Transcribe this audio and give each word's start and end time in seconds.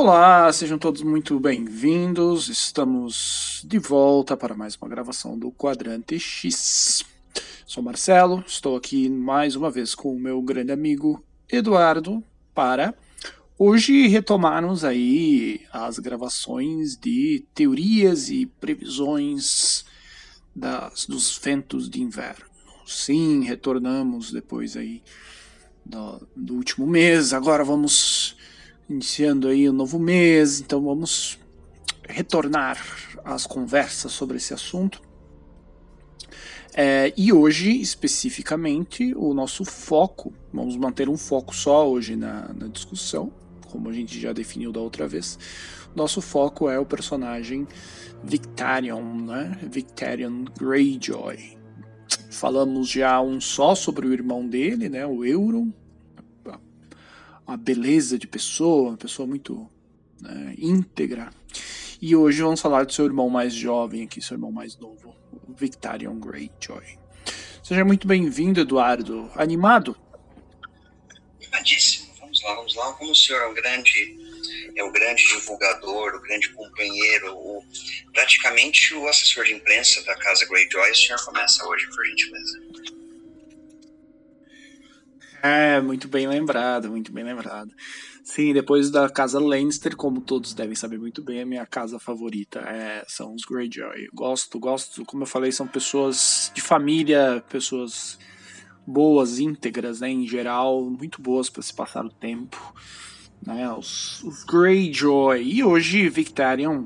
Olá, 0.00 0.52
sejam 0.52 0.78
todos 0.78 1.02
muito 1.02 1.40
bem-vindos. 1.40 2.48
Estamos 2.48 3.64
de 3.66 3.80
volta 3.80 4.36
para 4.36 4.54
mais 4.54 4.76
uma 4.76 4.88
gravação 4.88 5.36
do 5.36 5.50
Quadrante 5.50 6.20
X. 6.20 7.04
Sou 7.66 7.82
Marcelo, 7.82 8.44
estou 8.46 8.76
aqui 8.76 9.10
mais 9.10 9.56
uma 9.56 9.72
vez 9.72 9.96
com 9.96 10.14
o 10.14 10.20
meu 10.20 10.40
grande 10.40 10.70
amigo 10.70 11.20
Eduardo 11.50 12.22
para 12.54 12.94
hoje 13.58 14.06
retomarmos 14.06 14.84
aí 14.84 15.62
as 15.72 15.98
gravações 15.98 16.96
de 16.96 17.44
teorias 17.52 18.30
e 18.30 18.46
previsões 18.46 19.84
das, 20.54 21.06
dos 21.06 21.36
ventos 21.36 21.90
de 21.90 22.00
inverno. 22.00 22.46
Sim, 22.86 23.42
retornamos 23.42 24.30
depois 24.30 24.76
aí 24.76 25.02
do, 25.84 26.24
do 26.36 26.54
último 26.54 26.86
mês. 26.86 27.32
Agora 27.32 27.64
vamos 27.64 28.37
iniciando 28.88 29.48
aí 29.48 29.68
um 29.68 29.72
novo 29.72 29.98
mês, 29.98 30.60
então 30.60 30.82
vamos 30.82 31.38
retornar 32.08 32.78
às 33.24 33.46
conversas 33.46 34.12
sobre 34.12 34.38
esse 34.38 34.54
assunto. 34.54 35.02
É, 36.74 37.12
e 37.16 37.32
hoje, 37.32 37.80
especificamente, 37.80 39.12
o 39.16 39.34
nosso 39.34 39.64
foco, 39.64 40.32
vamos 40.52 40.76
manter 40.76 41.08
um 41.08 41.16
foco 41.16 41.54
só 41.54 41.88
hoje 41.88 42.14
na, 42.14 42.52
na 42.54 42.68
discussão, 42.68 43.32
como 43.70 43.88
a 43.88 43.92
gente 43.92 44.18
já 44.18 44.32
definiu 44.32 44.70
da 44.70 44.80
outra 44.80 45.08
vez. 45.08 45.38
Nosso 45.94 46.20
foco 46.20 46.68
é 46.70 46.78
o 46.78 46.86
personagem 46.86 47.66
Victarion, 48.22 49.02
né? 49.02 49.58
Victarion 49.62 50.44
Greyjoy. 50.58 51.58
Falamos 52.30 52.88
já 52.88 53.20
um 53.20 53.40
só 53.40 53.74
sobre 53.74 54.06
o 54.06 54.12
irmão 54.12 54.46
dele, 54.46 54.88
né? 54.88 55.04
O 55.04 55.24
Euron, 55.24 55.72
uma 57.48 57.56
beleza 57.56 58.18
de 58.18 58.26
pessoa, 58.26 58.90
uma 58.90 58.98
pessoa 58.98 59.26
muito 59.26 59.66
né, 60.20 60.54
íntegra. 60.58 61.30
E 62.00 62.14
hoje 62.14 62.42
vamos 62.42 62.60
falar 62.60 62.84
do 62.84 62.92
seu 62.92 63.06
irmão 63.06 63.30
mais 63.30 63.54
jovem 63.54 64.02
aqui, 64.02 64.20
seu 64.20 64.34
irmão 64.34 64.52
mais 64.52 64.76
novo, 64.76 65.16
o 65.48 65.54
Victarion 65.54 66.20
Greyjoy. 66.20 66.84
Seja 67.64 67.86
muito 67.86 68.06
bem-vindo, 68.06 68.60
Eduardo. 68.60 69.30
Animado? 69.34 69.96
Animadíssimo. 71.38 72.12
Vamos 72.20 72.42
lá, 72.42 72.54
vamos 72.54 72.74
lá. 72.74 72.92
Como 72.92 73.12
o 73.12 73.16
senhor 73.16 73.40
é 73.40 73.46
um 73.46 73.54
grande, 73.54 74.18
é 74.76 74.84
o 74.84 74.92
grande 74.92 75.26
divulgador, 75.26 76.16
o 76.16 76.20
grande 76.20 76.50
companheiro, 76.50 77.34
o, 77.34 77.64
praticamente 78.12 78.94
o 78.94 79.08
assessor 79.08 79.46
de 79.46 79.54
imprensa 79.54 80.02
da 80.04 80.14
Casa 80.16 80.46
Greyjoy, 80.46 80.90
o 80.90 80.94
senhor 80.94 81.24
começa 81.24 81.66
hoje, 81.66 81.86
por 81.86 82.04
gentileza. 82.04 82.67
É, 85.48 85.80
muito 85.80 86.06
bem 86.08 86.28
lembrado, 86.28 86.90
muito 86.90 87.10
bem 87.10 87.24
lembrado. 87.24 87.72
Sim, 88.22 88.52
depois 88.52 88.90
da 88.90 89.08
casa 89.08 89.40
Lannister, 89.40 89.96
como 89.96 90.20
todos 90.20 90.52
devem 90.52 90.74
saber 90.74 90.98
muito 90.98 91.22
bem, 91.22 91.40
a 91.40 91.46
minha 91.46 91.64
casa 91.64 91.98
favorita 91.98 92.60
é, 92.60 93.02
são 93.08 93.34
os 93.34 93.46
Greyjoy. 93.46 94.08
Gosto, 94.12 94.60
gosto, 94.60 95.06
como 95.06 95.22
eu 95.22 95.26
falei, 95.26 95.50
são 95.50 95.66
pessoas 95.66 96.52
de 96.54 96.60
família, 96.60 97.42
pessoas 97.48 98.18
boas, 98.86 99.38
íntegras, 99.38 100.00
né, 100.00 100.10
em 100.10 100.26
geral, 100.26 100.84
muito 100.90 101.22
boas 101.22 101.48
para 101.48 101.62
se 101.62 101.72
passar 101.72 102.04
o 102.04 102.10
tempo. 102.10 102.74
Né, 103.46 103.72
os, 103.72 104.22
os 104.24 104.44
Greyjoy. 104.44 105.42
E 105.42 105.64
hoje, 105.64 106.10
Victarion 106.10 106.84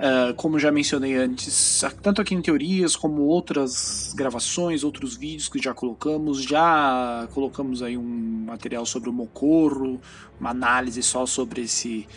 Uh, 0.00 0.32
como 0.34 0.58
já 0.58 0.72
mencionei 0.72 1.14
antes, 1.14 1.84
tanto 2.00 2.22
aqui 2.22 2.34
em 2.34 2.40
teorias 2.40 2.96
como 2.96 3.20
outras 3.20 4.14
gravações, 4.16 4.82
outros 4.82 5.14
vídeos 5.14 5.46
que 5.46 5.62
já 5.62 5.74
colocamos, 5.74 6.42
já 6.42 7.28
colocamos 7.34 7.82
aí 7.82 7.98
um 7.98 8.44
material 8.46 8.86
sobre 8.86 9.10
o 9.10 9.12
Mocorro, 9.12 10.00
uma 10.40 10.50
análise 10.50 11.02
só 11.02 11.26
sobre 11.26 11.60
esse 11.60 12.08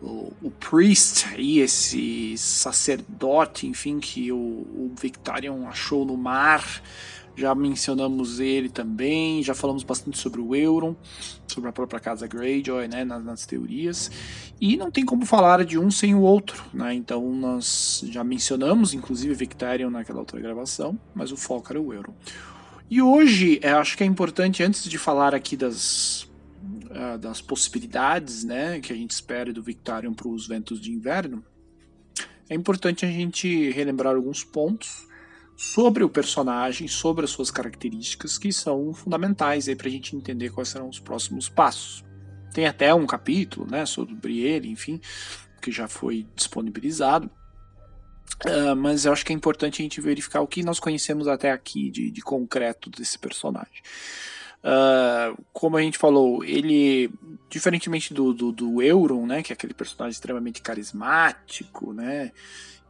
o, 0.00 0.32
o 0.40 0.50
priest 0.52 1.26
e 1.36 1.58
esse 1.58 2.38
sacerdote, 2.38 3.66
enfim, 3.66 3.98
que 3.98 4.30
o, 4.30 4.36
o 4.36 4.92
Victarion 5.00 5.66
achou 5.66 6.04
no 6.04 6.16
mar 6.16 6.64
já 7.36 7.54
mencionamos 7.54 8.40
ele 8.40 8.68
também, 8.68 9.42
já 9.42 9.54
falamos 9.54 9.82
bastante 9.82 10.18
sobre 10.18 10.40
o 10.40 10.54
Euron, 10.54 10.94
sobre 11.46 11.70
a 11.70 11.72
própria 11.72 12.00
casa 12.00 12.26
Greyjoy, 12.26 12.88
né, 12.88 13.04
nas, 13.04 13.24
nas, 13.24 13.46
teorias, 13.46 14.10
e 14.60 14.76
não 14.76 14.90
tem 14.90 15.04
como 15.04 15.24
falar 15.24 15.64
de 15.64 15.78
um 15.78 15.90
sem 15.90 16.14
o 16.14 16.20
outro, 16.20 16.64
né, 16.72 16.94
então 16.94 17.34
nós 17.34 18.04
já 18.08 18.22
mencionamos, 18.22 18.94
inclusive, 18.94 19.34
Victarion 19.34 19.90
naquela 19.90 20.20
outra 20.20 20.40
gravação, 20.40 20.98
mas 21.14 21.32
o 21.32 21.36
foco 21.36 21.72
era 21.72 21.80
o 21.80 21.92
Euron. 21.92 22.14
E 22.90 23.00
hoje, 23.00 23.58
é, 23.62 23.72
acho 23.72 23.96
que 23.96 24.02
é 24.02 24.06
importante, 24.06 24.62
antes 24.62 24.84
de 24.84 24.98
falar 24.98 25.34
aqui 25.34 25.56
das, 25.56 26.24
uh, 26.90 27.16
das 27.18 27.40
possibilidades, 27.40 28.44
né, 28.44 28.80
que 28.80 28.92
a 28.92 28.96
gente 28.96 29.12
espera 29.12 29.52
do 29.52 29.62
Victarion 29.62 30.12
para 30.12 30.28
os 30.28 30.46
ventos 30.46 30.78
de 30.80 30.92
inverno, 30.92 31.42
é 32.50 32.54
importante 32.54 33.06
a 33.06 33.10
gente 33.10 33.70
relembrar 33.70 34.14
alguns 34.14 34.44
pontos, 34.44 35.06
sobre 35.62 36.02
o 36.02 36.08
personagem, 36.08 36.88
sobre 36.88 37.24
as 37.24 37.30
suas 37.30 37.48
características, 37.48 38.36
que 38.36 38.52
são 38.52 38.92
fundamentais 38.92 39.72
para 39.74 39.86
a 39.86 39.90
gente 39.90 40.16
entender 40.16 40.50
quais 40.50 40.68
serão 40.68 40.88
os 40.88 40.98
próximos 40.98 41.48
passos. 41.48 42.04
Tem 42.52 42.66
até 42.66 42.92
um 42.92 43.06
capítulo 43.06 43.70
né, 43.70 43.86
sobre 43.86 44.40
ele, 44.40 44.68
enfim, 44.68 45.00
que 45.62 45.70
já 45.70 45.86
foi 45.86 46.26
disponibilizado. 46.34 47.30
Uh, 48.44 48.74
mas 48.74 49.04
eu 49.04 49.12
acho 49.12 49.24
que 49.24 49.32
é 49.32 49.36
importante 49.36 49.80
a 49.80 49.84
gente 49.84 50.00
verificar 50.00 50.40
o 50.40 50.48
que 50.48 50.64
nós 50.64 50.80
conhecemos 50.80 51.28
até 51.28 51.52
aqui 51.52 51.90
de, 51.90 52.10
de 52.10 52.20
concreto 52.22 52.90
desse 52.90 53.16
personagem. 53.16 53.82
Uh, 54.64 55.40
como 55.52 55.76
a 55.76 55.82
gente 55.82 55.96
falou, 55.96 56.42
ele, 56.42 57.08
diferentemente 57.48 58.12
do, 58.12 58.34
do, 58.34 58.50
do 58.50 58.82
Euron, 58.82 59.26
né, 59.26 59.44
que 59.44 59.52
é 59.52 59.54
aquele 59.54 59.74
personagem 59.74 60.12
extremamente 60.12 60.60
carismático, 60.60 61.92
né, 61.92 62.32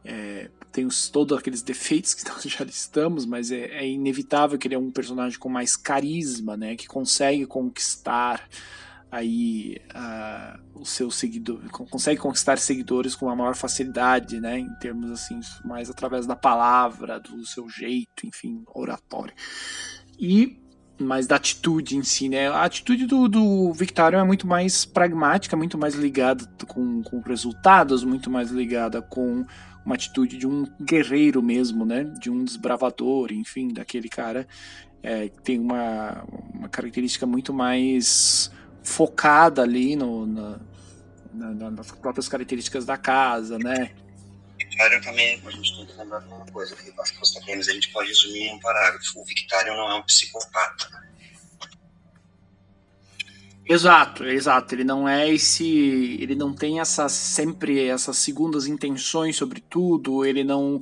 é, 0.03 0.49
tem 0.71 0.85
os, 0.85 1.07
todos 1.09 1.37
aqueles 1.37 1.61
defeitos 1.61 2.13
que 2.13 2.27
nós 2.29 2.43
já 2.43 2.63
listamos, 2.65 3.25
mas 3.25 3.51
é, 3.51 3.65
é, 3.65 3.87
inevitável 3.87 4.57
que 4.57 4.67
ele 4.67 4.75
é 4.75 4.79
um 4.79 4.91
personagem 4.91 5.37
com 5.39 5.49
mais 5.49 5.75
carisma, 5.75 6.57
né? 6.57 6.75
Que 6.75 6.87
consegue 6.87 7.45
conquistar 7.45 8.47
aí 9.11 9.77
uh, 9.93 10.59
o 10.73 10.83
seu 10.83 11.11
seguidor, 11.11 11.61
consegue 11.69 12.19
conquistar 12.19 12.57
seguidores 12.57 13.13
com 13.13 13.27
uma 13.27 13.35
maior 13.35 13.55
facilidade, 13.55 14.39
né? 14.39 14.57
Em 14.57 14.73
termos 14.79 15.11
assim, 15.11 15.39
mais 15.63 15.89
através 15.89 16.25
da 16.25 16.35
palavra, 16.35 17.19
do 17.19 17.45
seu 17.45 17.69
jeito, 17.69 18.25
enfim, 18.25 18.63
oratório. 18.73 19.33
E 20.19 20.59
mais 20.99 21.27
da 21.27 21.35
atitude 21.35 21.95
em 21.95 22.03
si, 22.03 22.29
né? 22.29 22.47
A 22.49 22.63
atitude 22.63 23.05
do, 23.05 23.27
do 23.27 23.73
é 24.13 24.23
muito 24.23 24.47
mais 24.47 24.85
pragmática, 24.85 25.55
muito 25.55 25.77
mais 25.77 25.95
ligada 25.95 26.45
com, 26.67 27.03
com 27.03 27.19
resultados, 27.19 28.03
muito 28.03 28.29
mais 28.29 28.49
ligada 28.49 29.01
com 29.01 29.45
uma 29.85 29.95
atitude 29.95 30.37
de 30.37 30.47
um 30.47 30.65
guerreiro 30.81 31.41
mesmo, 31.41 31.85
né? 31.85 32.03
De 32.03 32.29
um 32.29 32.43
desbravador, 32.43 33.31
enfim, 33.31 33.73
daquele 33.73 34.09
cara 34.09 34.47
é, 35.01 35.27
que 35.27 35.41
tem 35.41 35.59
uma, 35.59 36.23
uma 36.53 36.69
característica 36.69 37.25
muito 37.25 37.53
mais 37.53 38.51
focada 38.81 39.61
ali 39.61 39.95
no, 39.95 40.25
na, 40.25 40.59
na, 41.33 41.71
nas 41.71 41.91
próprias 41.91 42.27
características 42.27 42.85
da 42.85 42.97
casa, 42.97 43.57
né? 43.59 43.91
Victarion 44.57 45.01
também, 45.01 45.41
a 45.45 45.51
gente 45.51 45.75
tem 45.75 45.85
que 45.85 45.93
lembrar 45.97 46.19
de 46.19 46.27
uma 46.27 46.45
coisa, 46.45 46.75
que 46.75 46.93
as 46.99 47.11
coisas 47.11 47.67
a 47.67 47.73
gente 47.73 47.91
pode 47.91 48.07
resumir 48.07 48.43
em 48.43 48.55
um 48.55 48.59
parágrafo. 48.59 49.19
O 49.19 49.25
Victarion 49.25 49.75
não 49.75 49.91
é 49.91 49.95
um 49.95 50.03
psicopata, 50.03 50.89
né? 50.89 51.12
Exato, 53.65 54.25
exato. 54.25 54.75
Ele 54.75 54.83
não 54.83 55.07
é 55.07 55.29
esse. 55.29 56.17
Ele 56.19 56.35
não 56.35 56.53
tem 56.53 56.79
essa 56.79 57.07
sempre 57.07 57.87
essas 57.87 58.17
segundas 58.17 58.67
intenções 58.67 59.37
sobre 59.37 59.61
tudo. 59.61 60.25
Ele 60.25 60.43
não. 60.43 60.79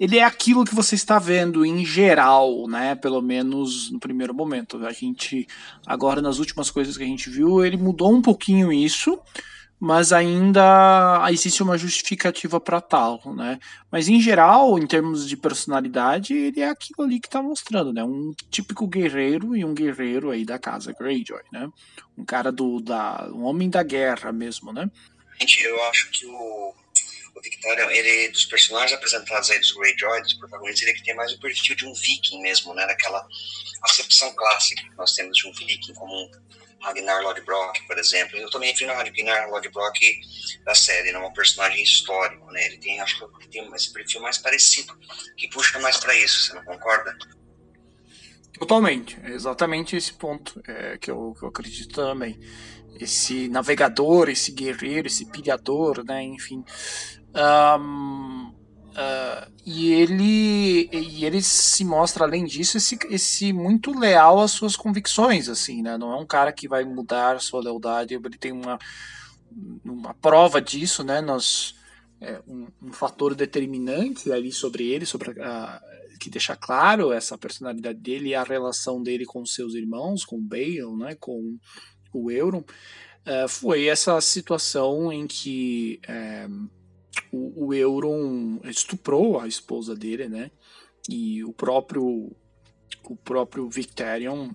Ele 0.00 0.18
é 0.18 0.24
aquilo 0.24 0.64
que 0.64 0.74
você 0.74 0.96
está 0.96 1.18
vendo 1.18 1.64
em 1.64 1.84
geral, 1.84 2.66
né? 2.66 2.96
Pelo 2.96 3.22
menos 3.22 3.90
no 3.92 4.00
primeiro 4.00 4.34
momento. 4.34 4.84
A 4.84 4.92
gente. 4.92 5.46
Agora, 5.86 6.20
nas 6.20 6.38
últimas 6.38 6.70
coisas 6.70 6.96
que 6.96 7.04
a 7.04 7.06
gente 7.06 7.30
viu, 7.30 7.64
ele 7.64 7.76
mudou 7.76 8.12
um 8.12 8.22
pouquinho 8.22 8.72
isso 8.72 9.18
mas 9.84 10.14
ainda 10.14 11.28
existe 11.30 11.62
uma 11.62 11.76
justificativa 11.76 12.58
para 12.58 12.80
tal, 12.80 13.20
né? 13.36 13.60
Mas 13.92 14.08
em 14.08 14.18
geral, 14.18 14.78
em 14.78 14.86
termos 14.86 15.28
de 15.28 15.36
personalidade, 15.36 16.32
ele 16.32 16.62
é 16.62 16.70
aquilo 16.70 17.02
ali 17.02 17.20
que 17.20 17.28
está 17.28 17.42
mostrando, 17.42 17.92
né? 17.92 18.02
Um 18.02 18.32
típico 18.50 18.86
guerreiro 18.86 19.54
e 19.54 19.62
um 19.62 19.74
guerreiro 19.74 20.30
aí 20.30 20.42
da 20.42 20.58
casa 20.58 20.94
Greyjoy, 20.98 21.42
né? 21.52 21.68
Um 22.16 22.24
cara 22.24 22.50
do 22.50 22.80
da 22.80 23.28
um 23.30 23.44
homem 23.44 23.68
da 23.68 23.82
guerra 23.82 24.32
mesmo, 24.32 24.72
né? 24.72 24.90
Gente, 25.38 25.62
eu 25.62 25.84
acho 25.84 26.10
que 26.12 26.24
o 26.24 26.74
o 27.34 27.40
Victorian, 27.42 27.90
ele 27.90 28.30
dos 28.30 28.46
personagens 28.46 28.96
apresentados 28.96 29.50
aí 29.50 29.58
dos 29.58 29.72
Greyjoy, 29.72 30.22
dos 30.22 30.32
protagonistas, 30.34 30.88
ele 30.88 30.96
que 30.96 31.04
tem 31.04 31.14
mais 31.14 31.30
o 31.32 31.38
perfil 31.38 31.76
de 31.76 31.84
um 31.84 31.92
viking 31.92 32.40
mesmo, 32.40 32.72
né? 32.72 32.86
Daquela 32.86 33.28
acepção 33.82 34.32
clássica 34.34 34.82
que 34.82 34.96
nós 34.96 35.12
temos 35.12 35.36
de 35.36 35.46
um 35.46 35.52
viking 35.52 35.92
como 35.92 36.10
um 36.14 36.30
Ragnar 36.84 37.22
Lodbrok, 37.22 37.86
por 37.86 37.98
exemplo. 37.98 38.36
Eu 38.36 38.50
também 38.50 38.74
vi 38.74 38.86
no 38.86 38.92
Ragnar 38.92 39.48
Lodbrok 39.50 40.20
da 40.64 40.74
série, 40.74 41.12
né, 41.12 41.18
um 41.18 41.32
personagem 41.32 41.82
histórico, 41.82 42.50
né? 42.52 42.66
Ele 42.66 42.78
tem, 42.78 43.00
acho 43.00 43.26
que 43.38 43.48
tem 43.48 43.74
esse 43.74 43.92
perfil 43.92 44.20
mais 44.20 44.38
parecido, 44.38 44.96
que 45.36 45.48
puxa 45.48 45.78
mais 45.80 45.96
para 45.96 46.14
isso, 46.14 46.46
você 46.46 46.54
não 46.54 46.64
concorda? 46.64 47.16
Totalmente, 48.58 49.18
é 49.24 49.30
exatamente 49.30 49.96
esse 49.96 50.12
ponto 50.12 50.62
é, 50.68 50.96
que, 50.98 51.10
eu, 51.10 51.34
que 51.38 51.44
eu 51.44 51.48
acredito 51.48 51.94
também. 51.94 52.38
Esse 53.00 53.48
navegador, 53.48 54.28
esse 54.28 54.52
guerreiro, 54.52 55.08
esse 55.08 55.26
pilhador, 55.26 56.04
né, 56.04 56.22
enfim. 56.22 56.64
Um, 57.34 58.54
uh, 58.94 59.52
e 59.64 59.92
ele 59.92 60.88
e 60.92 61.24
ele 61.24 61.42
se 61.42 61.84
mostra 61.84 62.24
além 62.24 62.44
disso 62.44 62.76
esse, 62.76 62.98
esse 63.10 63.52
muito 63.52 63.96
leal 63.98 64.40
às 64.40 64.52
suas 64.52 64.76
convicções 64.76 65.48
assim 65.48 65.82
né? 65.82 65.98
Não 65.98 66.12
é 66.12 66.16
um 66.16 66.26
cara 66.26 66.52
que 66.52 66.68
vai 66.68 66.84
mudar 66.84 67.40
sua 67.40 67.62
lealdade 67.62 68.14
ele 68.14 68.38
tem 68.38 68.52
uma 68.52 68.78
uma 69.84 70.14
prova 70.14 70.60
disso 70.60 71.02
né? 71.02 71.20
Nós 71.20 71.74
é, 72.20 72.40
um, 72.46 72.68
um, 72.82 72.92
fator 72.92 73.34
determinante 73.34 74.30
ali 74.30 74.52
sobre 74.52 74.84
ele 74.84 75.04
sobre 75.04 75.40
a, 75.42 75.80
que 76.18 76.30
deixa 76.30 76.56
claro 76.56 77.12
essa 77.12 77.36
personalidade 77.36 77.98
dele 77.98 78.30
e 78.30 78.34
a 78.34 78.42
relação 78.42 79.02
dele 79.02 79.24
com 79.26 79.44
seus 79.44 79.74
irmãos 79.74 80.24
com 80.24 80.40
Bale 80.40 80.96
né? 80.96 81.16
Com 81.18 81.58
o 82.12 82.30
Euron. 82.30 82.64
Uh, 83.26 83.48
foi 83.48 83.86
essa 83.86 84.20
situação 84.20 85.10
em 85.10 85.26
que 85.26 85.98
é, 86.06 86.46
o, 87.32 87.66
o 87.66 87.74
Euron 87.74 88.60
estuprou 88.64 89.40
a 89.40 89.46
esposa 89.46 89.94
dele, 89.94 90.28
né? 90.28 90.50
E 91.08 91.44
o 91.44 91.52
próprio 91.52 92.32
o 93.04 93.16
próprio 93.16 93.68
Victorion 93.68 94.50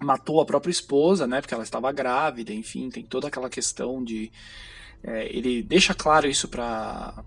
matou 0.00 0.40
a 0.40 0.44
própria 0.44 0.70
esposa, 0.70 1.26
né? 1.26 1.40
Porque 1.40 1.54
ela 1.54 1.64
estava 1.64 1.90
grávida, 1.92 2.52
enfim, 2.52 2.88
tem 2.88 3.04
toda 3.04 3.28
aquela 3.28 3.50
questão 3.50 4.02
de 4.02 4.30
é, 5.02 5.34
ele 5.36 5.62
deixa 5.62 5.94
claro 5.94 6.28
isso 6.28 6.48
para 6.48 7.24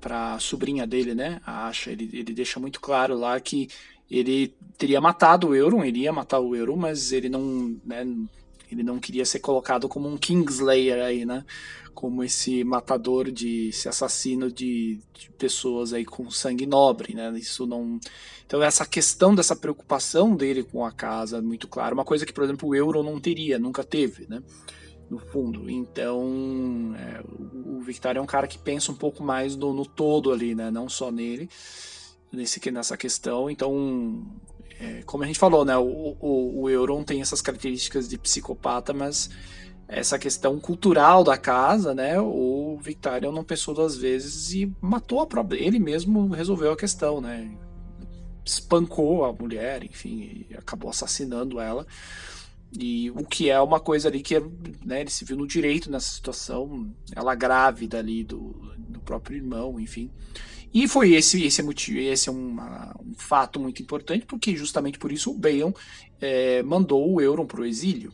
para 0.00 0.38
sobrinha 0.38 0.86
dele, 0.86 1.14
né? 1.14 1.40
A 1.44 1.68
Asha, 1.68 1.90
ele, 1.90 2.08
ele 2.12 2.32
deixa 2.32 2.58
muito 2.58 2.80
claro 2.80 3.14
lá 3.18 3.38
que 3.38 3.68
ele 4.10 4.56
teria 4.78 5.00
matado 5.00 5.48
o 5.48 5.54
Euron, 5.54 5.84
ele 5.84 6.00
ia 6.00 6.12
matar 6.12 6.40
o 6.40 6.56
Euron, 6.56 6.76
mas 6.76 7.12
ele 7.12 7.28
não, 7.28 7.78
né, 7.84 8.04
ele 8.72 8.82
não 8.82 8.98
queria 8.98 9.24
ser 9.24 9.40
colocado 9.40 9.88
como 9.88 10.08
um 10.08 10.16
Kingslayer 10.16 11.04
aí, 11.04 11.24
né? 11.24 11.44
Como 12.00 12.24
esse 12.24 12.64
matador 12.64 13.30
de 13.30 13.68
esse 13.68 13.86
assassino 13.86 14.50
de, 14.50 14.98
de, 15.12 15.30
pessoas 15.32 15.92
aí 15.92 16.02
com 16.02 16.30
sangue 16.30 16.64
nobre, 16.64 17.14
né? 17.14 17.30
Isso 17.36 17.66
não. 17.66 18.00
Então 18.46 18.62
essa 18.62 18.86
questão 18.86 19.34
dessa 19.34 19.54
preocupação 19.54 20.34
dele 20.34 20.62
com 20.62 20.82
a 20.82 20.90
casa 20.90 21.42
muito 21.42 21.68
clara, 21.68 21.92
uma 21.92 22.02
coisa 22.02 22.24
que 22.24 22.32
por 22.32 22.42
exemplo 22.42 22.70
o 22.70 22.74
Euro 22.74 23.02
não 23.02 23.20
teria, 23.20 23.58
nunca 23.58 23.84
teve, 23.84 24.26
né? 24.30 24.42
No 25.10 25.18
fundo, 25.18 25.68
então 25.68 26.94
é, 26.96 27.22
o 27.68 27.82
Victor 27.82 28.16
é 28.16 28.20
um 28.22 28.26
cara 28.26 28.46
que 28.46 28.56
pensa 28.56 28.90
um 28.90 28.96
pouco 28.96 29.22
mais 29.22 29.54
no, 29.54 29.74
no 29.74 29.84
todo 29.84 30.32
ali, 30.32 30.54
né? 30.54 30.70
Não 30.70 30.88
só 30.88 31.12
nele 31.12 31.50
nesse 32.32 32.70
nessa 32.70 32.96
questão. 32.96 33.50
Então 33.50 34.24
é, 34.80 35.02
como 35.04 35.22
a 35.22 35.26
gente 35.26 35.38
falou, 35.38 35.66
né, 35.66 35.76
o, 35.76 36.16
o, 36.18 36.62
o 36.62 36.70
Euron 36.70 37.04
tem 37.04 37.20
essas 37.20 37.42
características 37.42 38.08
de 38.08 38.16
psicopata, 38.16 38.94
mas 38.94 39.28
essa 39.90 40.18
questão 40.18 40.58
cultural 40.60 41.24
da 41.24 41.36
casa, 41.36 41.92
né, 41.92 42.20
o 42.20 42.78
Victarion 42.80 43.32
não 43.32 43.42
pensou 43.42 43.74
duas 43.74 43.96
vezes 43.96 44.52
e 44.52 44.72
matou 44.80 45.20
a 45.20 45.26
própria, 45.26 45.58
ele 45.58 45.80
mesmo 45.80 46.28
resolveu 46.28 46.72
a 46.72 46.76
questão, 46.76 47.20
né, 47.20 47.50
espancou 48.44 49.24
a 49.24 49.32
mulher, 49.32 49.82
enfim, 49.84 50.46
acabou 50.56 50.90
assassinando 50.90 51.60
ela. 51.60 51.86
E 52.78 53.10
o 53.10 53.24
que 53.24 53.50
é 53.50 53.60
uma 53.60 53.80
coisa 53.80 54.08
ali 54.08 54.22
que 54.22 54.38
né, 54.84 55.00
ele 55.00 55.10
se 55.10 55.24
viu 55.24 55.36
no 55.36 55.46
direito 55.46 55.90
nessa 55.90 56.14
situação, 56.14 56.88
ela 57.14 57.34
grávida 57.34 57.98
ali 57.98 58.22
do, 58.22 58.54
do 58.78 59.00
próprio 59.00 59.36
irmão, 59.36 59.80
enfim. 59.80 60.08
E 60.72 60.86
foi 60.86 61.14
esse 61.14 61.44
esse 61.44 61.62
motivo, 61.64 61.98
esse 61.98 62.28
é 62.28 62.32
um, 62.32 62.56
um 63.04 63.14
fato 63.16 63.58
muito 63.58 63.82
importante, 63.82 64.24
porque 64.24 64.54
justamente 64.54 65.00
por 65.00 65.10
isso 65.10 65.32
o 65.32 65.38
Bayon 65.38 65.72
é, 66.20 66.62
mandou 66.62 67.12
o 67.12 67.20
Euron 67.20 67.44
para 67.44 67.60
o 67.60 67.64
exílio, 67.64 68.12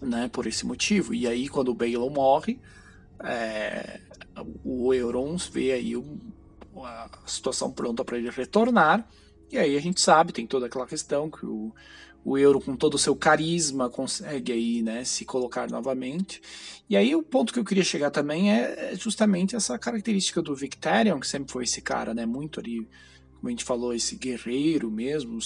né, 0.00 0.28
por 0.32 0.46
esse 0.46 0.66
motivo. 0.66 1.14
E 1.14 1.26
aí 1.26 1.48
quando 1.48 1.68
o 1.68 1.74
Bayon 1.74 2.10
morre, 2.10 2.60
é, 3.22 4.00
o 4.64 4.92
Euron 4.94 5.36
vê 5.36 5.72
aí 5.72 5.96
o, 5.96 6.18
a 6.84 7.08
situação 7.26 7.70
pronta 7.70 8.04
para 8.04 8.18
ele 8.18 8.30
retornar. 8.30 9.08
E 9.50 9.58
aí 9.58 9.76
a 9.76 9.80
gente 9.80 10.00
sabe, 10.00 10.32
tem 10.32 10.46
toda 10.46 10.66
aquela 10.66 10.86
questão 10.86 11.30
que 11.30 11.44
o 11.44 11.72
o 12.24 12.36
Euro 12.36 12.60
com 12.60 12.76
todo 12.76 12.94
o 12.94 12.98
seu 12.98 13.16
carisma 13.16 13.88
consegue 13.88 14.52
aí, 14.52 14.82
né, 14.82 15.04
se 15.04 15.24
colocar 15.24 15.68
novamente. 15.70 16.40
E 16.88 16.96
aí 16.96 17.14
o 17.14 17.22
ponto 17.22 17.52
que 17.52 17.58
eu 17.58 17.64
queria 17.64 17.84
chegar 17.84 18.10
também 18.10 18.52
é, 18.52 18.92
é 18.92 18.96
justamente 18.96 19.56
essa 19.56 19.78
característica 19.78 20.42
do 20.42 20.54
Victarion, 20.54 21.18
que 21.18 21.26
sempre 21.26 21.52
foi 21.52 21.64
esse 21.64 21.80
cara, 21.80 22.12
né, 22.12 22.26
muito 22.26 22.60
ali, 22.60 22.86
como 23.36 23.48
a 23.48 23.50
gente 23.50 23.64
falou, 23.64 23.94
esse 23.94 24.16
guerreiro 24.16 24.90
mesmo, 24.90 25.38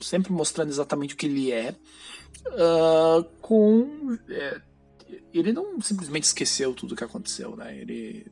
sempre 0.00 0.32
mostrando 0.32 0.70
exatamente 0.70 1.14
o 1.14 1.16
que 1.16 1.26
ele 1.26 1.52
é, 1.52 1.74
uh, 2.46 3.24
com... 3.40 4.16
É, 4.28 4.60
ele 5.32 5.52
não 5.52 5.80
simplesmente 5.80 6.24
esqueceu 6.24 6.74
tudo 6.74 6.96
que 6.96 7.04
aconteceu, 7.04 7.56
né, 7.56 7.76
ele... 7.76 8.26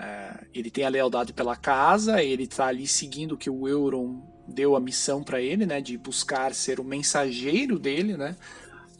Uh, 0.00 0.46
ele 0.54 0.70
tem 0.70 0.84
a 0.84 0.88
lealdade 0.88 1.30
pela 1.34 1.54
casa, 1.54 2.22
ele 2.22 2.44
está 2.44 2.66
ali 2.66 2.86
seguindo 2.86 3.32
o 3.32 3.36
que 3.36 3.50
o 3.50 3.68
Euron 3.68 4.22
deu 4.48 4.74
a 4.74 4.80
missão 4.80 5.22
para 5.22 5.42
ele, 5.42 5.66
né, 5.66 5.80
de 5.82 5.98
buscar 5.98 6.54
ser 6.54 6.80
o 6.80 6.84
mensageiro 6.84 7.78
dele, 7.78 8.16
né, 8.16 8.34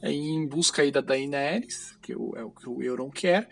em 0.02 0.46
busca 0.46 0.82
aí 0.82 0.90
da 0.90 1.00
Daenerys, 1.00 1.96
que 2.02 2.12
é 2.12 2.16
o 2.16 2.50
que 2.50 2.68
o 2.68 2.82
Euron 2.82 3.10
quer. 3.10 3.48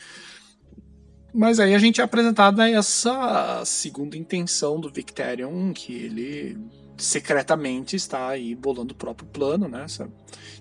Mas 1.32 1.60
aí 1.60 1.74
a 1.74 1.78
gente 1.78 2.00
é 2.00 2.04
apresentado 2.04 2.60
essa 2.62 3.62
segunda 3.64 4.16
intenção 4.16 4.80
do 4.80 4.90
Victorion, 4.90 5.72
que 5.72 5.94
ele 5.94 6.58
secretamente 6.98 7.96
está 7.96 8.28
aí 8.28 8.54
bolando 8.54 8.92
o 8.92 8.96
próprio 8.96 9.28
plano, 9.28 9.68
né? 9.68 9.86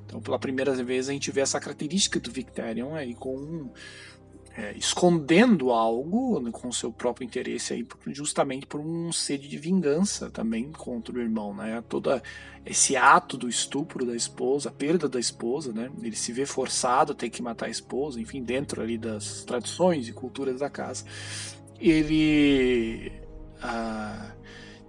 Então, 0.05 0.21
pela 0.21 0.39
primeira 0.39 0.73
vez 0.75 1.09
a 1.09 1.13
gente 1.13 1.31
vê 1.31 1.41
essa 1.41 1.59
característica 1.59 2.19
do 2.19 2.31
Victorion 2.31 2.95
aí 2.95 3.13
com 3.13 3.69
é, 4.57 4.73
escondendo 4.75 5.71
algo 5.71 6.51
com 6.51 6.71
seu 6.71 6.91
próprio 6.91 7.23
interesse 7.23 7.73
aí, 7.73 7.87
justamente 8.07 8.65
por 8.65 8.79
um 8.79 9.11
sede 9.11 9.47
de 9.47 9.57
vingança 9.57 10.31
também 10.31 10.71
contra 10.71 11.15
o 11.15 11.21
irmão, 11.21 11.53
né? 11.53 11.83
Todo 11.87 12.19
esse 12.65 12.95
ato 12.95 13.37
do 13.37 13.47
estupro 13.47 14.03
da 14.03 14.15
esposa, 14.15 14.69
a 14.69 14.71
perda 14.71 15.07
da 15.07 15.19
esposa, 15.19 15.71
né? 15.71 15.91
Ele 16.01 16.15
se 16.15 16.31
vê 16.31 16.43
forçado 16.45 17.11
a 17.11 17.15
ter 17.15 17.29
que 17.29 17.41
matar 17.41 17.67
a 17.67 17.69
esposa, 17.69 18.19
enfim, 18.19 18.43
dentro 18.43 18.81
ali 18.81 18.97
das 18.97 19.43
tradições 19.43 20.07
e 20.07 20.13
culturas 20.13 20.59
da 20.59 20.71
casa. 20.71 21.05
Ele 21.79 23.11
ah, 23.61 24.31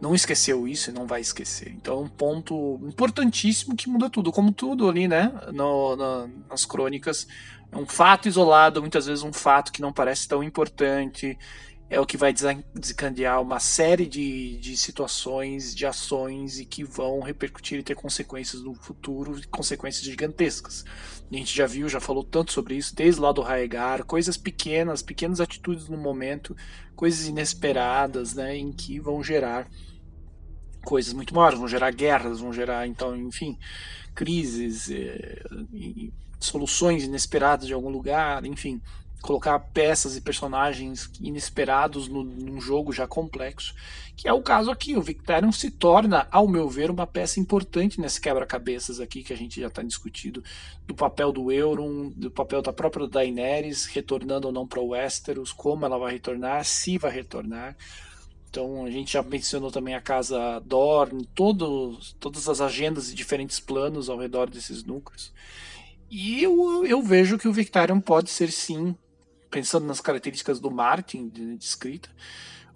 não 0.00 0.14
esqueceu 0.14 0.66
isso 0.68 0.90
e 0.90 0.92
não 0.92 1.06
vai 1.06 1.20
esquecer. 1.20 1.70
Então 1.70 1.98
é 1.98 2.02
um 2.02 2.08
ponto 2.08 2.80
importantíssimo 2.82 3.76
que 3.76 3.88
muda 3.88 4.08
tudo, 4.08 4.30
como 4.30 4.52
tudo 4.52 4.88
ali, 4.88 5.08
né? 5.08 5.32
No, 5.52 5.96
nas 6.48 6.64
crônicas 6.64 7.26
é 7.70 7.76
um 7.76 7.86
fato 7.86 8.28
isolado, 8.28 8.80
muitas 8.80 9.06
vezes 9.06 9.22
um 9.22 9.32
fato 9.32 9.72
que 9.72 9.82
não 9.82 9.92
parece 9.92 10.26
tão 10.26 10.42
importante, 10.42 11.36
é 11.90 11.98
o 11.98 12.06
que 12.06 12.18
vai 12.18 12.34
desencadear 12.74 13.40
uma 13.40 13.58
série 13.58 14.06
de, 14.06 14.58
de 14.58 14.76
situações, 14.76 15.74
de 15.74 15.86
ações 15.86 16.58
e 16.58 16.66
que 16.66 16.84
vão 16.84 17.20
repercutir 17.20 17.78
e 17.78 17.82
ter 17.82 17.94
consequências 17.94 18.62
no 18.62 18.74
futuro, 18.74 19.40
consequências 19.50 20.04
gigantescas. 20.04 20.84
A 21.30 21.34
gente 21.34 21.54
já 21.54 21.66
viu, 21.66 21.88
já 21.88 22.00
falou 22.00 22.22
tanto 22.22 22.52
sobre 22.52 22.74
isso, 22.74 22.94
desde 22.94 23.20
lá 23.20 23.32
do 23.32 23.40
Raegar, 23.40 24.04
coisas 24.04 24.36
pequenas, 24.36 25.02
pequenas 25.02 25.40
atitudes 25.40 25.88
no 25.88 25.96
momento, 25.96 26.54
coisas 26.94 27.26
inesperadas, 27.26 28.34
né, 28.34 28.56
em 28.56 28.70
que 28.70 29.00
vão 29.00 29.22
gerar 29.22 29.66
coisas 30.85 31.12
muito 31.12 31.35
maiores, 31.35 31.58
vão 31.58 31.68
gerar 31.68 31.90
guerras, 31.90 32.40
vão 32.40 32.52
gerar, 32.52 32.87
então, 32.87 33.16
enfim, 33.16 33.58
crises, 34.14 34.90
é, 34.90 35.42
soluções 36.40 37.04
inesperadas 37.04 37.66
de 37.66 37.73
algum 37.73 37.90
lugar, 37.90 38.44
enfim, 38.44 38.80
colocar 39.20 39.58
peças 39.58 40.16
e 40.16 40.20
personagens 40.20 41.11
inesperados 41.20 42.08
no, 42.08 42.23
num 42.23 42.61
jogo 42.61 42.92
já 42.92 43.06
complexo, 43.06 43.75
que 44.16 44.28
é 44.28 44.32
o 44.32 44.42
caso 44.42 44.70
aqui. 44.70 44.97
O 44.97 45.02
Victarion 45.02 45.52
se 45.52 45.70
torna, 45.70 46.26
ao 46.30 46.47
meu 46.47 46.68
ver, 46.68 46.90
uma 46.90 47.06
peça 47.06 47.40
importante 47.40 48.00
nesse 48.00 48.20
quebra-cabeças 48.20 49.00
aqui 49.00 49.23
que 49.23 49.32
a 49.32 49.37
gente 49.37 49.61
já 49.61 49.66
está 49.66 49.82
discutindo, 49.82 50.42
do 50.87 50.94
papel 50.94 51.32
do 51.32 51.50
Euron, 51.52 52.11
do 52.11 52.30
papel 52.30 52.62
da 52.62 52.73
própria 52.73 53.06
Daenerys, 53.06 53.87
retornando 53.87 54.47
ou 54.47 54.52
não 54.52 54.66
para 54.66 54.80
o 54.80 54.88
Westeros, 54.88 55.52
como 55.52 55.85
ela 55.85 55.99
vai 55.99 56.12
retornar, 56.12 56.64
se 56.64 56.99
vai 56.99 57.11
retornar. 57.11 57.76
Então 58.48 58.84
a 58.84 58.90
gente 58.90 59.12
já 59.12 59.22
mencionou 59.22 59.70
também 59.70 59.94
a 59.94 60.00
casa 60.00 60.60
Dorne, 60.64 61.26
todos, 61.34 62.16
todas 62.18 62.48
as 62.48 62.60
agendas 62.60 63.10
e 63.10 63.14
diferentes 63.14 63.60
planos 63.60 64.08
ao 64.08 64.18
redor 64.18 64.48
desses 64.48 64.84
núcleos. 64.84 65.32
E 66.10 66.42
eu, 66.42 66.86
eu 66.86 67.02
vejo 67.02 67.36
que 67.36 67.46
o 67.46 67.52
Victarion 67.52 68.00
pode 68.00 68.30
ser 68.30 68.50
sim, 68.50 68.96
pensando 69.50 69.86
nas 69.86 70.00
características 70.00 70.58
do 70.58 70.70
Martin 70.70 71.28
de, 71.28 71.56
de 71.56 71.64
escrita, 71.64 72.08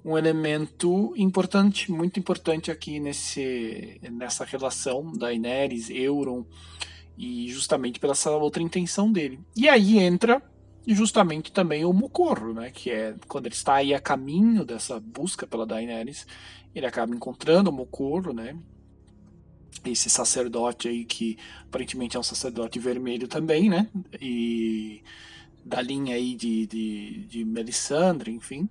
um 0.05 0.19
elemento 0.19 1.15
importante, 1.17 1.91
muito 1.91 2.19
importante 2.19 2.71
aqui 2.71 3.01
nesse, 3.01 3.99
nessa 4.03 4.45
relação 4.45 5.13
da 5.13 5.27
Daenerys, 5.27 5.89
Euron, 5.89 6.45
e 7.17 7.49
justamente 7.51 8.01
pela 8.01 8.13
essa 8.13 8.31
outra 8.31 8.63
intenção 8.63 9.11
dele. 9.11 9.41
E 9.57 9.69
aí 9.69 9.99
entra 9.99 10.43
justamente 10.87 11.53
também 11.53 11.85
o 11.85 11.93
Mocorro, 11.93 12.53
né, 12.53 12.71
que 12.71 12.91
é 12.91 13.15
quando 13.29 13.47
ele 13.47 13.55
está 13.55 13.75
aí 13.77 13.95
a 13.95 14.01
caminho 14.01 14.65
dessa 14.65 14.99
busca 14.99 15.47
pela 15.47 15.67
Daenerys, 15.67 16.27
ele 16.75 16.87
acaba 16.87 17.15
encontrando 17.15 17.71
o 17.71 17.73
Mocorro, 17.73 18.33
né, 18.33 18.57
esse 19.85 20.09
sacerdote 20.11 20.89
aí 20.89 21.05
que 21.05 21.39
aparentemente 21.63 22.17
é 22.17 22.21
um 22.21 22.23
sacerdote 22.23 22.79
vermelho 22.79 23.27
também, 23.27 23.69
né? 23.69 23.89
E 24.21 25.03
da 25.65 25.81
linha 25.81 26.15
aí 26.15 26.35
de, 26.35 26.67
de, 26.67 27.27
de 27.27 27.45
Melisandre, 27.45 28.31
enfim. 28.31 28.69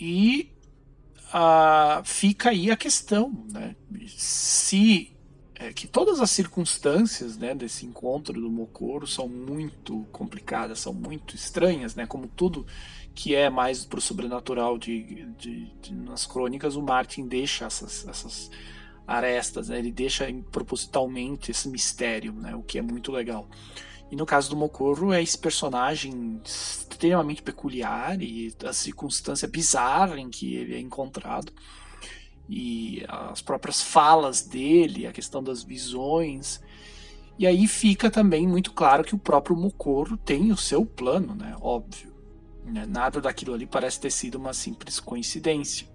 E 0.00 0.50
ah, 1.32 2.02
fica 2.04 2.50
aí 2.50 2.70
a 2.70 2.76
questão, 2.76 3.46
né? 3.50 3.74
Se 4.08 5.11
é, 5.54 5.72
que 5.72 5.86
todas 5.86 6.20
as 6.20 6.30
circunstâncias 6.30 7.36
né, 7.36 7.54
desse 7.54 7.84
encontro 7.86 8.40
do 8.40 8.50
Mokoro 8.50 9.06
são 9.06 9.28
muito 9.28 10.06
complicadas, 10.10 10.80
são 10.80 10.92
muito 10.92 11.36
estranhas, 11.36 11.94
né? 11.94 12.06
Como 12.06 12.26
tudo 12.26 12.66
que 13.14 13.34
é 13.34 13.50
mais 13.50 13.84
pro 13.84 14.00
sobrenatural 14.00 14.78
de, 14.78 15.26
de, 15.38 15.66
de 15.80 15.94
nas 15.94 16.26
crônicas, 16.26 16.76
o 16.76 16.82
Martin 16.82 17.26
deixa 17.26 17.66
essas, 17.66 18.06
essas 18.08 18.50
arestas, 19.06 19.68
né? 19.68 19.78
ele 19.78 19.92
deixa 19.92 20.26
propositalmente 20.50 21.50
esse 21.50 21.68
mistério, 21.68 22.32
né? 22.32 22.54
o 22.54 22.62
que 22.62 22.78
é 22.78 22.82
muito 22.82 23.12
legal. 23.12 23.48
E 24.10 24.16
no 24.16 24.26
caso 24.26 24.50
do 24.50 24.56
Mokoro 24.56 25.12
é 25.12 25.22
esse 25.22 25.38
personagem 25.38 26.40
extremamente 26.44 27.42
peculiar 27.42 28.20
e 28.20 28.54
a 28.64 28.72
circunstância 28.72 29.48
bizarra 29.48 30.18
em 30.18 30.28
que 30.28 30.54
ele 30.54 30.74
é 30.74 30.80
encontrado 30.80 31.52
e 32.54 33.02
as 33.08 33.40
próprias 33.40 33.80
falas 33.80 34.42
dele, 34.42 35.06
a 35.06 35.12
questão 35.12 35.42
das 35.42 35.62
visões. 35.62 36.60
E 37.38 37.46
aí 37.46 37.66
fica 37.66 38.10
também 38.10 38.46
muito 38.46 38.72
claro 38.74 39.02
que 39.02 39.14
o 39.14 39.18
próprio 39.18 39.56
Mokoro 39.56 40.18
tem 40.18 40.52
o 40.52 40.56
seu 40.56 40.84
plano, 40.84 41.34
né? 41.34 41.56
Óbvio. 41.62 42.12
Né? 42.62 42.84
Nada 42.84 43.22
daquilo 43.22 43.54
ali 43.54 43.66
parece 43.66 43.98
ter 43.98 44.10
sido 44.10 44.34
uma 44.34 44.52
simples 44.52 45.00
coincidência. 45.00 45.88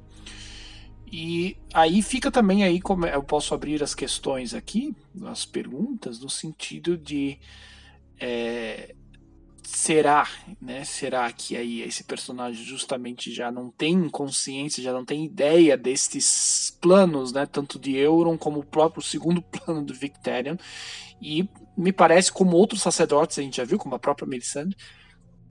E 1.12 1.56
aí 1.72 2.02
fica 2.02 2.32
também 2.32 2.64
aí 2.64 2.82
como 2.82 3.06
eu 3.06 3.22
posso 3.22 3.54
abrir 3.54 3.84
as 3.84 3.94
questões 3.94 4.56
aqui, 4.56 4.96
as 5.26 5.46
perguntas, 5.46 6.20
no 6.20 6.30
sentido 6.30 6.98
de 6.98 7.38
é, 8.20 8.96
será, 9.68 10.26
né? 10.62 10.86
Será 10.86 11.30
que 11.30 11.58
aí 11.58 11.82
esse 11.82 12.02
personagem 12.06 12.64
justamente 12.64 13.34
já 13.34 13.52
não 13.52 13.70
tem 13.70 14.08
consciência, 14.08 14.82
já 14.82 14.94
não 14.94 15.04
tem 15.04 15.26
ideia 15.26 15.76
destes 15.78 16.78
planos, 16.80 17.34
né? 17.34 17.46
Tanto 17.46 17.78
de 17.78 17.94
Euron 17.98 18.38
como 18.38 18.62
o 18.62 18.66
próprio 18.66 19.04
segundo 19.04 19.42
plano 19.44 19.84
do 19.84 19.94
Victorian. 19.94 20.58
E 21.22 21.50
me 21.78 21.92
parece 21.92 22.32
como 22.32 22.56
outros 22.56 22.82
sacerdotes 22.82 23.38
a 23.38 23.42
gente 23.42 23.58
já 23.58 23.66
viu, 23.66 23.78
como 23.78 23.94
a 23.94 24.00
própria 24.00 24.26
Melisandre, 24.26 24.78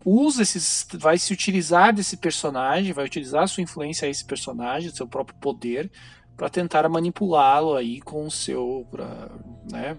usa 0.03 0.43
esses, 0.43 0.87
vai 0.95 1.19
se 1.19 1.35
utilizar 1.35 1.93
desse 1.93 2.17
personagem, 2.17 2.95
vai 2.95 3.05
utilizar 3.05 3.47
sua 3.47 3.63
influência 3.63 4.07
a 4.07 4.11
esse 4.11 4.25
personagem, 4.25 4.95
seu 4.95 5.07
próprio 5.07 5.39
poder, 5.39 5.91
para 6.37 6.51
tentar 6.51 6.89
manipulá-lo 6.89 7.75
aí 7.75 8.01
com 8.01 8.27
o 8.27 8.31
seu, 8.31 8.87
para 8.91 9.31
né, 9.71 9.97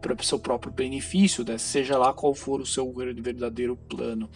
para 0.00 0.22
seu 0.22 0.38
próprio 0.38 0.72
benefício, 0.72 1.44
né, 1.44 1.56
seja 1.56 1.96
lá 1.96 2.12
qual 2.12 2.34
for 2.34 2.60
o 2.60 2.66
seu 2.66 2.92
verdadeiro 2.92 3.76
plano. 3.76 4.28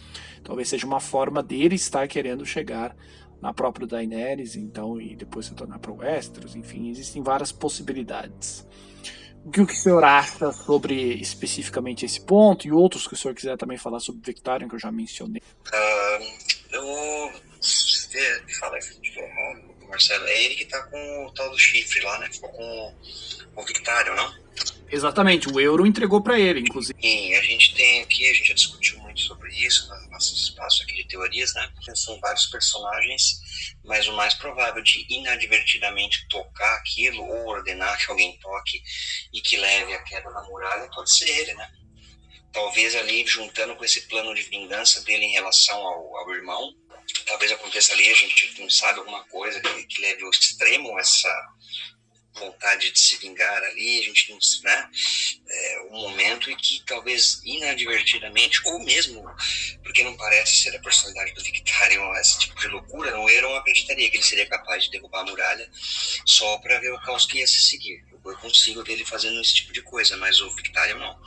Talvez 0.43 0.69
seja 0.69 0.87
uma 0.87 0.99
forma 0.99 1.43
dele 1.43 1.75
estar 1.75 2.07
querendo 2.07 2.45
chegar 2.45 2.95
na 3.41 3.53
própria 3.53 3.87
Daenerys, 3.87 4.55
então 4.55 5.01
e 5.01 5.15
depois 5.15 5.47
se 5.47 5.53
tornar 5.53 5.79
para 5.79 5.91
Westeros, 5.91 6.55
enfim, 6.55 6.89
existem 6.89 7.21
várias 7.21 7.51
possibilidades. 7.51 8.65
O 9.43 9.49
que 9.49 9.61
o 9.61 9.67
senhor 9.67 10.03
acha 10.03 10.51
sobre 10.51 11.15
especificamente 11.15 12.05
esse 12.05 12.21
ponto 12.21 12.67
e 12.67 12.71
outros 12.71 13.07
que 13.07 13.15
o 13.15 13.17
senhor 13.17 13.33
quiser 13.33 13.57
também 13.57 13.77
falar 13.77 13.99
sobre 13.99 14.21
Victarion, 14.23 14.69
que 14.69 14.75
eu 14.75 14.79
já 14.79 14.91
mencionei? 14.91 15.41
Uh, 15.67 16.51
eu 16.71 17.31
fala 18.59 18.79
se 18.79 18.93
estiver 18.93 19.23
errado, 19.23 19.70
Marcelo. 19.91 20.25
É 20.25 20.43
ele 20.43 20.55
que 20.55 20.65
tá 20.65 20.81
com 20.83 21.25
o 21.25 21.31
tal 21.33 21.49
do 21.51 21.59
chifre 21.59 22.01
lá, 22.01 22.17
né? 22.19 22.29
Ficou 22.31 22.49
com, 22.49 22.95
o 23.55 23.63
Victarion, 23.63 24.15
não? 24.15 24.41
Exatamente, 24.89 25.47
o 25.47 25.59
Euro 25.59 25.85
entregou 25.85 26.21
para 26.21 26.39
ele, 26.39 26.61
inclusive. 26.61 26.99
Sim, 27.01 27.35
a 27.35 27.41
gente 27.41 27.73
tem 27.75 28.01
aqui, 28.01 28.29
a 28.29 28.33
gente 28.33 28.49
já 28.49 28.53
discutiu 28.55 28.99
muito 28.99 29.21
sobre 29.21 29.49
isso 29.55 29.87
no 29.87 30.09
nosso 30.09 30.35
espaço 30.35 30.83
aqui 30.83 30.95
de 30.95 31.07
teorias, 31.07 31.53
né? 31.53 31.69
São 31.95 32.19
vários 32.19 32.47
personagens 32.47 33.39
mas 33.83 34.07
o 34.07 34.13
mais 34.13 34.33
provável 34.33 34.81
de 34.81 35.05
inadvertidamente 35.09 36.27
tocar 36.29 36.75
aquilo 36.75 37.23
ou 37.23 37.47
ordenar 37.47 37.97
que 37.97 38.09
alguém 38.11 38.37
toque 38.39 38.81
e 39.33 39.41
que 39.41 39.57
leve 39.57 39.93
a 39.93 40.03
queda 40.03 40.31
da 40.31 40.43
muralha 40.43 40.89
pode 40.89 41.11
ser 41.11 41.29
ele, 41.29 41.53
né? 41.53 41.71
Talvez 42.51 42.95
ali 42.95 43.25
juntando 43.25 43.75
com 43.75 43.85
esse 43.85 44.01
plano 44.07 44.35
de 44.35 44.43
vingança 44.43 45.01
dele 45.01 45.25
em 45.25 45.31
relação 45.31 45.77
ao, 45.77 46.17
ao 46.17 46.31
irmão, 46.31 46.73
talvez 47.25 47.51
aconteça 47.51 47.93
ali, 47.93 48.09
a 48.09 48.15
gente 48.15 48.61
não 48.61 48.69
sabe 48.69 48.99
alguma 48.99 49.23
coisa 49.25 49.59
que, 49.59 49.83
que 49.83 50.01
leve 50.01 50.23
ao 50.23 50.29
extremo 50.29 50.99
essa 50.99 51.29
vontade 52.33 52.91
de 52.91 52.99
se 52.99 53.17
vingar 53.17 53.63
ali, 53.63 53.99
a 53.99 54.03
gente 54.03 54.31
não 54.31 54.39
né, 54.63 54.89
é, 55.47 55.81
um 55.89 56.01
momento 56.01 56.49
em 56.49 56.55
que 56.55 56.81
talvez 56.85 57.41
inadvertidamente, 57.43 58.61
ou 58.65 58.79
mesmo 58.83 59.23
porque 59.83 60.03
não 60.03 60.15
parece 60.15 60.63
ser 60.63 60.75
a 60.75 60.79
personalidade 60.79 61.33
do 61.33 61.43
Victarion 61.43 62.13
esse 62.15 62.39
tipo 62.39 62.59
de 62.59 62.67
loucura, 62.67 63.11
não 63.11 63.29
Euron 63.29 63.55
acreditaria 63.55 64.09
que 64.09 64.17
ele 64.17 64.23
seria 64.23 64.47
capaz 64.47 64.85
de 64.85 64.91
derrubar 64.91 65.21
a 65.21 65.25
muralha 65.25 65.69
só 66.25 66.57
para 66.59 66.79
ver 66.79 66.93
o 66.93 67.01
caos 67.01 67.25
que 67.25 67.39
ia 67.39 67.47
se 67.47 67.61
seguir 67.61 68.10
eu 68.25 68.37
consigo 68.37 68.83
ver 68.83 68.93
ele 68.93 69.05
fazendo 69.05 69.39
esse 69.41 69.55
tipo 69.55 69.73
de 69.73 69.81
coisa, 69.81 70.15
mas 70.17 70.41
o 70.41 70.49
Victarion 70.55 70.99
não. 70.99 71.19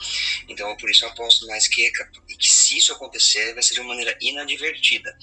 Então, 0.48 0.76
por 0.76 0.90
isso 0.90 1.04
eu 1.04 1.08
aposto 1.08 1.46
mais 1.46 1.66
que, 1.66 1.90
que 2.38 2.52
se 2.52 2.78
isso 2.78 2.92
acontecer, 2.92 3.52
vai 3.54 3.62
ser 3.62 3.74
de 3.74 3.80
uma 3.80 3.88
maneira 3.88 4.16
inadvertida. 4.20 5.16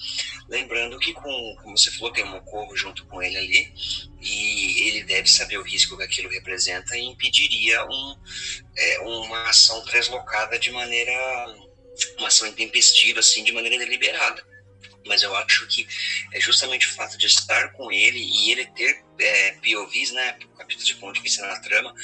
Lembrando 0.48 0.98
que, 0.98 1.12
com, 1.12 1.56
como 1.62 1.76
você 1.76 1.90
falou, 1.92 2.12
tem 2.12 2.24
um 2.24 2.30
Mocorro 2.32 2.76
junto 2.76 3.06
com 3.06 3.22
ele 3.22 3.36
ali, 3.36 3.74
e 4.20 4.88
ele 4.88 5.04
deve 5.04 5.28
saber 5.28 5.58
o 5.58 5.62
risco 5.62 5.96
que 5.96 6.04
aquilo 6.04 6.28
representa 6.28 6.96
e 6.96 7.02
impediria 7.02 7.84
um, 7.84 8.16
é, 8.76 8.98
uma 9.00 9.48
ação 9.48 9.82
translocada 9.84 10.58
de 10.58 10.70
maneira 10.70 11.12
uma 12.18 12.28
ação 12.28 12.48
intempestiva, 12.48 13.20
assim, 13.20 13.44
de 13.44 13.52
maneira 13.52 13.78
deliberada 13.78 14.51
mas 15.06 15.22
eu 15.22 15.34
acho 15.36 15.66
que 15.66 15.86
é 16.32 16.40
justamente 16.40 16.86
o 16.86 16.90
fato 16.94 17.16
de 17.18 17.26
estar 17.26 17.72
com 17.72 17.90
ele 17.90 18.18
e 18.18 18.50
ele 18.50 18.66
ter 18.66 19.04
é, 19.18 19.52
POVs, 19.52 20.12
né, 20.12 20.38
capítulos 20.56 20.86
de 20.86 20.94
ponto 20.96 21.14
de 21.14 21.20
vista 21.20 21.46
na 21.46 21.58
trama, 21.60 21.94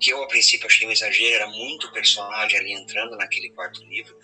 que 0.00 0.10
eu 0.10 0.22
a 0.22 0.28
princípio 0.28 0.66
achei 0.66 0.86
um 0.86 0.90
exagero, 0.90 1.34
era 1.34 1.46
muito 1.48 1.90
personagem 1.92 2.58
ali 2.58 2.72
entrando 2.72 3.16
naquele 3.16 3.50
quarto 3.50 3.84
livro, 3.84 4.16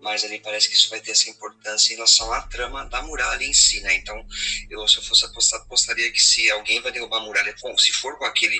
mas 0.00 0.24
ali 0.24 0.40
parece 0.40 0.68
que 0.68 0.74
isso 0.74 0.90
vai 0.90 1.00
ter 1.00 1.12
essa 1.12 1.30
importância 1.30 1.92
em 1.92 1.96
relação 1.96 2.32
à 2.32 2.42
trama 2.42 2.84
da 2.86 3.02
muralha 3.02 3.44
em 3.44 3.54
si, 3.54 3.80
né, 3.80 3.94
então 3.94 4.26
eu 4.68 4.86
se 4.88 4.96
eu 4.96 5.02
fosse 5.02 5.24
apostar, 5.24 5.60
apostaria 5.60 6.10
que 6.10 6.22
se 6.22 6.50
alguém 6.50 6.80
vai 6.80 6.90
derrubar 6.90 7.18
a 7.18 7.24
muralha, 7.24 7.54
bom, 7.60 7.76
se 7.78 7.92
for 7.92 8.18
com 8.18 8.24
aquele 8.24 8.58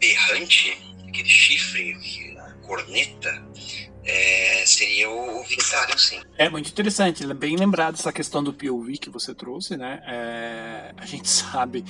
berrante, 0.00 0.76
aquele 1.08 1.28
chifre, 1.28 1.94
corneta, 2.62 3.30
é, 3.30 3.30
seria 3.30 3.51
o, 5.12 5.98
sim. 5.98 6.20
É 6.36 6.48
muito 6.48 6.70
interessante, 6.70 7.26
bem 7.34 7.56
lembrado 7.56 7.94
essa 7.94 8.12
questão 8.12 8.42
do 8.42 8.52
POV 8.52 8.98
que 8.98 9.10
você 9.10 9.34
trouxe, 9.34 9.76
né? 9.76 10.02
É, 10.06 10.94
a 10.96 11.06
gente 11.06 11.28
sabe 11.30 11.84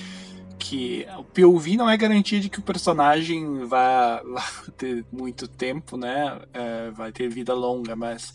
que 0.59 1.05
o 1.17 1.23
POV 1.23 1.75
não 1.75 1.89
é 1.89 1.97
garantia 1.97 2.39
de 2.39 2.49
que 2.49 2.59
o 2.59 2.61
personagem 2.61 3.65
vai 3.65 4.21
ter 4.77 5.05
muito 5.11 5.47
tempo, 5.47 5.97
né? 5.97 6.41
É, 6.53 6.91
vai 6.91 7.11
ter 7.11 7.27
vida 7.29 7.53
longa, 7.53 7.95
mas 7.95 8.33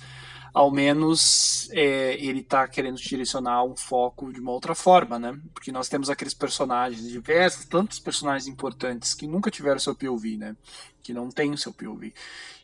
ao 0.52 0.70
menos 0.70 1.68
é, 1.72 2.14
ele 2.14 2.40
está 2.40 2.66
querendo 2.66 2.96
direcionar 2.96 3.64
um 3.64 3.76
foco 3.76 4.32
de 4.32 4.40
uma 4.40 4.52
outra 4.52 4.74
forma, 4.74 5.18
né? 5.18 5.38
Porque 5.54 5.70
nós 5.70 5.88
temos 5.88 6.10
aqueles 6.10 6.34
personagens 6.34 7.08
diversos, 7.08 7.64
tantos 7.64 7.98
personagens 7.98 8.46
importantes 8.46 9.14
que 9.14 9.26
nunca 9.26 9.50
tiveram 9.50 9.78
seu 9.78 9.94
POV, 9.94 10.36
né? 10.36 10.56
Que 11.02 11.12
não 11.12 11.30
tem 11.30 11.52
o 11.52 11.58
seu 11.58 11.72
POV. 11.72 12.12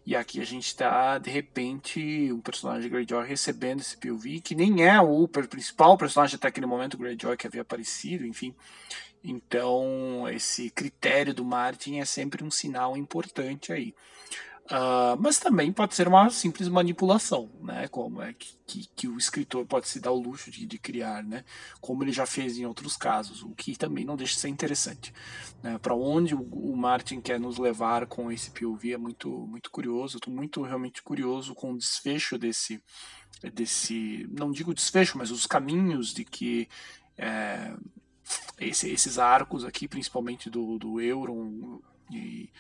E 0.07 0.15
aqui 0.15 0.41
a 0.41 0.45
gente 0.45 0.67
está, 0.67 1.17
de 1.17 1.31
repente, 1.31 2.31
um 2.31 2.41
personagem 2.41 2.91
Greyjoy 2.91 3.27
recebendo 3.27 3.81
esse 3.81 3.97
POV, 3.97 4.41
que 4.41 4.55
nem 4.55 4.87
é 4.87 5.01
o 5.01 5.27
principal 5.27 5.97
personagem 5.97 6.37
até 6.37 6.49
aquele 6.49 6.67
momento, 6.67 6.99
Greyjoy, 6.99 7.37
que 7.39 7.47
havia 7.47 7.63
aparecido, 7.63 8.27
enfim. 8.27 8.55
Então, 9.23 10.29
esse 10.29 10.69
critério 10.69 11.33
do 11.33 11.43
Martin 11.43 12.01
é 12.01 12.05
sempre 12.05 12.45
um 12.45 12.51
sinal 12.51 12.95
importante 12.99 13.73
aí. 13.73 13.95
Uh, 14.65 15.21
mas 15.21 15.39
também 15.39 15.71
pode 15.71 15.95
ser 15.95 16.09
uma 16.09 16.31
simples 16.31 16.69
manipulação, 16.69 17.51
né? 17.61 17.87
Como 17.89 18.23
é 18.23 18.33
que, 18.33 18.57
que, 18.67 18.89
que, 18.97 19.09
o 19.09 19.19
escritor 19.19 19.67
pode 19.67 19.87
se 19.87 20.01
dar 20.01 20.11
o 20.11 20.19
luxo 20.19 20.51
de, 20.51 20.65
de, 20.65 20.79
criar, 20.79 21.23
né? 21.23 21.45
Como 21.83 22.03
ele 22.03 22.13
já 22.13 22.25
fez 22.25 22.57
em 22.57 22.65
outros 22.65 22.97
casos, 22.97 23.43
o 23.43 23.51
que 23.51 23.77
também 23.77 24.07
não 24.07 24.17
deixa 24.17 24.33
de 24.35 24.41
ser 24.41 24.49
interessante. 24.49 25.13
Né? 25.63 25.77
Para 25.77 25.95
onde 25.95 26.35
o, 26.35 26.41
o, 26.41 26.75
Martin 26.75 27.21
quer 27.21 27.39
nos 27.39 27.59
levar 27.59 28.07
com 28.07 28.33
esse 28.33 28.53
POV 28.53 28.95
é 28.95 28.97
muito, 28.97 29.29
muito 29.29 29.71
curioso. 29.71 30.17
Estou 30.17 30.33
muito 30.33 30.63
realmente 30.63 31.03
curioso 31.03 31.55
com 31.55 31.75
o 31.75 31.79
desfecho 31.79 32.39
desse, 32.39 32.83
desse, 33.53 34.27
não 34.33 34.51
digo 34.51 34.73
desfecho, 34.73 35.19
mas 35.19 35.31
os 35.31 35.47
caminhos 35.47 36.15
de 36.15 36.25
que 36.25 36.71
é, 37.19 37.75
esse, 38.59 38.89
esses 38.89 39.19
arcos 39.19 39.63
aqui, 39.63 39.87
principalmente 39.87 40.49
do, 40.49 40.79
do 40.79 41.03
Euron 41.03 41.83
e, 42.11 42.51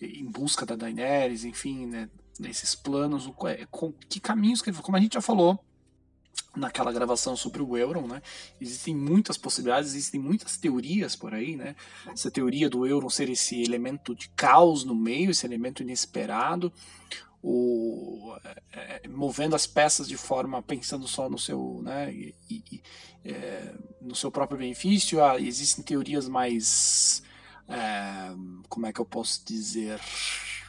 em 0.00 0.24
busca 0.24 0.66
da 0.66 0.76
Daenerys, 0.76 1.44
enfim, 1.44 1.86
né, 1.86 2.08
nesses 2.38 2.74
planos, 2.74 3.30
é, 3.46 3.66
com, 3.70 3.92
que 3.92 4.20
caminhos 4.20 4.62
que 4.62 4.72
como 4.72 4.96
a 4.96 5.00
gente 5.00 5.14
já 5.14 5.20
falou, 5.20 5.58
naquela 6.56 6.92
gravação 6.92 7.36
sobre 7.36 7.62
o 7.62 7.76
Euron, 7.76 8.06
né? 8.06 8.22
Existem 8.60 8.94
muitas 8.94 9.36
possibilidades, 9.36 9.90
existem 9.90 10.20
muitas 10.20 10.56
teorias 10.56 11.16
por 11.16 11.34
aí, 11.34 11.56
né? 11.56 11.74
Essa 12.12 12.30
teoria 12.30 12.68
do 12.68 12.86
Euron 12.86 13.10
ser 13.10 13.28
esse 13.28 13.60
elemento 13.62 14.14
de 14.14 14.28
caos 14.30 14.84
no 14.84 14.94
meio, 14.94 15.30
esse 15.30 15.46
elemento 15.46 15.82
inesperado, 15.82 16.72
o, 17.42 18.34
é, 18.72 19.00
é 19.04 19.08
movendo 19.08 19.54
as 19.54 19.66
peças 19.66 20.08
de 20.08 20.16
forma 20.16 20.62
pensando 20.62 21.06
só 21.06 21.28
no 21.28 21.38
seu, 21.38 21.80
né? 21.82 22.12
E, 22.12 22.34
e, 22.50 22.82
é, 23.24 23.74
no 24.00 24.14
seu 24.14 24.30
próprio 24.30 24.58
benefício. 24.58 25.22
Ah, 25.24 25.40
existem 25.40 25.84
teorias 25.84 26.28
mais, 26.28 27.22
como 28.68 28.86
é 28.86 28.92
que 28.92 29.00
eu 29.00 29.04
posso 29.04 29.42
dizer, 29.44 30.00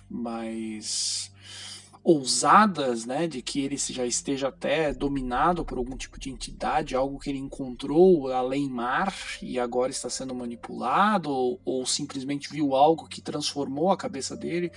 mais 0.10 1.32
ousadas, 2.04 3.04
né, 3.04 3.28
de 3.28 3.42
que 3.42 3.62
ele 3.62 3.78
já 3.78 4.06
esteja 4.06 4.50
até 4.50 4.94
dominado 4.94 5.66
por 5.66 5.80
algum 5.80 5.98
tipo 5.98 6.20
de 6.20 6.30
entidade, 6.30 6.96
algo 6.96 7.18
que 7.18 7.32
ele 7.32 7.40
encontrou 7.40 8.32
além 8.32 8.70
mar 8.70 9.12
e 9.42 9.60
agora 9.60 9.90
está 9.90 10.08
sendo 10.08 10.36
manipulado, 10.36 11.32
ou, 11.32 11.60
ou 11.66 11.84
simplesmente 11.84 12.48
viu 12.48 12.76
algo 12.76 13.08
que 13.08 13.22
transformou 13.22 13.92
a 13.92 13.98
cabeça 13.98 14.38
dele 14.38 14.72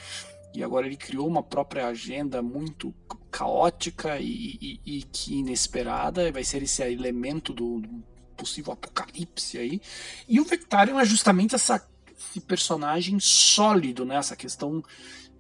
e 0.55 0.65
agora 0.65 0.87
ele 0.87 0.97
criou 0.97 1.29
uma 1.29 1.43
própria 1.43 1.87
agenda 1.87 2.41
muito 2.41 2.95
caótica 3.31 4.19
e, 4.19 4.59
e, 4.61 4.81
e 4.87 5.03
que 5.03 5.37
inesperada, 5.37 6.33
vai 6.33 6.43
ser 6.43 6.63
esse 6.63 6.83
elemento 6.83 7.53
do, 7.53 7.81
do 7.81 8.03
possível 8.37 8.73
apocalipse 8.73 9.59
aí. 9.59 9.81
E 10.27 10.41
o 10.41 10.45
Vectarion 10.45 10.99
é 10.99 11.05
justamente 11.05 11.55
essa, 11.55 11.87
esse 12.19 12.41
personagem 12.41 13.19
sólido, 13.21 14.05
né? 14.05 14.17
Essa 14.17 14.37
questão 14.37 14.83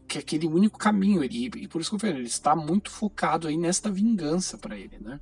que 0.06 0.18
é 0.18 0.20
aquele 0.20 0.46
único 0.46 0.78
caminho. 0.78 1.22
Ele, 1.22 1.50
e 1.56 1.68
por 1.68 1.80
isso 1.80 1.90
que 1.90 1.96
eu 1.96 2.00
falei, 2.00 2.16
ele 2.16 2.26
está 2.26 2.54
muito 2.56 2.90
focado 2.90 3.48
aí 3.48 3.56
nesta 3.56 3.90
vingança 3.90 4.56
para 4.56 4.76
ele, 4.76 4.98
né? 5.00 5.20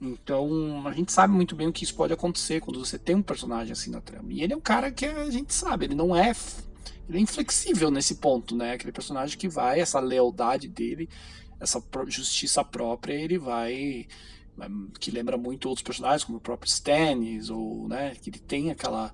Então, 0.00 0.86
a 0.86 0.92
gente 0.92 1.12
sabe 1.12 1.32
muito 1.32 1.54
bem 1.54 1.68
o 1.68 1.72
que 1.72 1.84
isso 1.84 1.94
pode 1.94 2.12
acontecer 2.12 2.60
quando 2.60 2.84
você 2.84 2.98
tem 2.98 3.14
um 3.14 3.22
personagem 3.22 3.72
assim 3.72 3.90
na 3.90 4.00
trama. 4.00 4.32
E 4.32 4.42
ele 4.42 4.52
é 4.52 4.56
um 4.56 4.60
cara 4.60 4.90
que 4.90 5.06
a 5.06 5.30
gente 5.30 5.54
sabe, 5.54 5.86
ele 5.86 5.94
não 5.94 6.16
é 6.16 6.32
ele 7.08 7.18
é 7.18 7.20
inflexível 7.20 7.90
nesse 7.90 8.16
ponto, 8.16 8.56
né? 8.56 8.72
Aquele 8.72 8.92
personagem 8.92 9.38
que 9.38 9.48
vai, 9.48 9.80
essa 9.80 10.00
lealdade 10.00 10.68
dele, 10.68 11.08
essa 11.60 11.82
justiça 12.08 12.64
própria, 12.64 13.14
ele 13.14 13.38
vai 13.38 14.06
que 15.00 15.10
lembra 15.10 15.36
muito 15.36 15.66
outros 15.68 15.82
personagens 15.82 16.24
como 16.24 16.38
o 16.38 16.40
próprio 16.40 16.68
Stannis 16.68 17.48
ou, 17.48 17.88
né, 17.88 18.14
que 18.14 18.28
ele 18.28 18.38
tem 18.38 18.70
aquela 18.70 19.12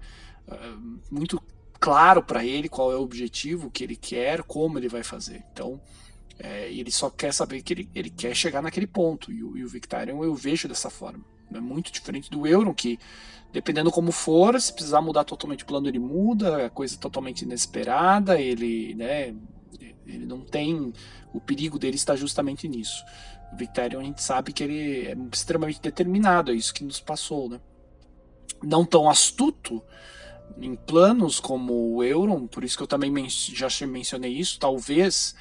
uh, 0.48 1.00
muito 1.10 1.40
claro 1.80 2.22
para 2.22 2.44
ele 2.44 2.68
qual 2.68 2.92
é 2.92 2.96
o 2.96 3.02
objetivo 3.02 3.70
que 3.70 3.84
ele 3.84 3.96
quer, 3.96 4.42
como 4.42 4.78
ele 4.78 4.88
vai 4.88 5.02
fazer. 5.02 5.44
Então, 5.52 5.80
é, 6.38 6.70
ele 6.70 6.90
só 6.90 7.10
quer 7.10 7.32
saber 7.32 7.62
que 7.62 7.72
ele, 7.72 7.90
ele 7.94 8.10
quer 8.10 8.34
chegar 8.34 8.62
naquele 8.62 8.86
ponto. 8.86 9.32
E 9.32 9.42
o, 9.42 9.56
e 9.56 9.64
o 9.64 9.68
Victarion 9.68 10.22
eu 10.22 10.34
vejo 10.34 10.68
dessa 10.68 10.90
forma. 10.90 11.24
É 11.52 11.60
muito 11.60 11.90
diferente 11.90 12.30
do 12.30 12.46
Euron, 12.46 12.74
que 12.74 12.98
dependendo 13.52 13.90
como 13.90 14.12
for, 14.12 14.60
se 14.60 14.72
precisar 14.72 15.00
mudar 15.00 15.24
totalmente 15.24 15.64
o 15.64 15.66
plano, 15.66 15.88
ele 15.88 15.98
muda, 15.98 16.60
é 16.62 16.68
coisa 16.68 16.96
totalmente 16.98 17.42
inesperada, 17.42 18.38
ele, 18.38 18.94
né, 18.94 19.34
ele 20.06 20.26
não 20.26 20.40
tem. 20.40 20.92
O 21.32 21.40
perigo 21.40 21.78
dele 21.78 21.96
está 21.96 22.14
justamente 22.14 22.68
nisso. 22.68 23.02
O 23.52 23.56
Victarion 23.56 24.00
a 24.00 24.04
gente 24.04 24.22
sabe 24.22 24.52
que 24.52 24.62
ele 24.62 25.06
é 25.06 25.16
extremamente 25.32 25.80
determinado, 25.80 26.52
é 26.52 26.54
isso 26.54 26.74
que 26.74 26.84
nos 26.84 27.00
passou, 27.00 27.48
né? 27.48 27.60
Não 28.62 28.84
tão 28.84 29.08
astuto, 29.08 29.82
em 30.60 30.74
planos 30.74 31.40
como 31.40 31.94
o 31.94 32.02
Euron, 32.02 32.46
por 32.46 32.64
isso 32.64 32.76
que 32.76 32.82
eu 32.82 32.86
também 32.86 33.10
men 33.10 33.28
já 33.28 33.68
mencionei 33.86 34.32
isso, 34.32 34.58
talvez 34.58 35.34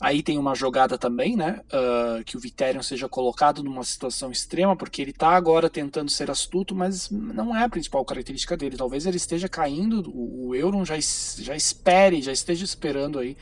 aí 0.00 0.22
tem 0.22 0.38
uma 0.38 0.54
jogada 0.54 0.98
também, 0.98 1.36
né, 1.36 1.60
uh, 1.72 2.22
que 2.24 2.36
o 2.36 2.40
Viterion 2.40 2.82
seja 2.82 3.08
colocado 3.08 3.62
numa 3.62 3.82
situação 3.82 4.30
extrema, 4.30 4.76
porque 4.76 5.00
ele 5.00 5.10
está 5.10 5.30
agora 5.30 5.70
tentando 5.70 6.10
ser 6.10 6.30
astuto, 6.30 6.74
mas 6.74 7.10
não 7.10 7.56
é 7.56 7.64
a 7.64 7.68
principal 7.68 8.04
característica 8.04 8.56
dele, 8.56 8.76
talvez 8.76 9.06
ele 9.06 9.16
esteja 9.16 9.48
caindo, 9.48 10.10
o, 10.10 10.48
o 10.48 10.54
Euron 10.54 10.84
já, 10.84 10.96
já 11.38 11.56
espere, 11.56 12.20
já 12.20 12.32
esteja 12.32 12.64
esperando 12.64 13.18
aí 13.18 13.36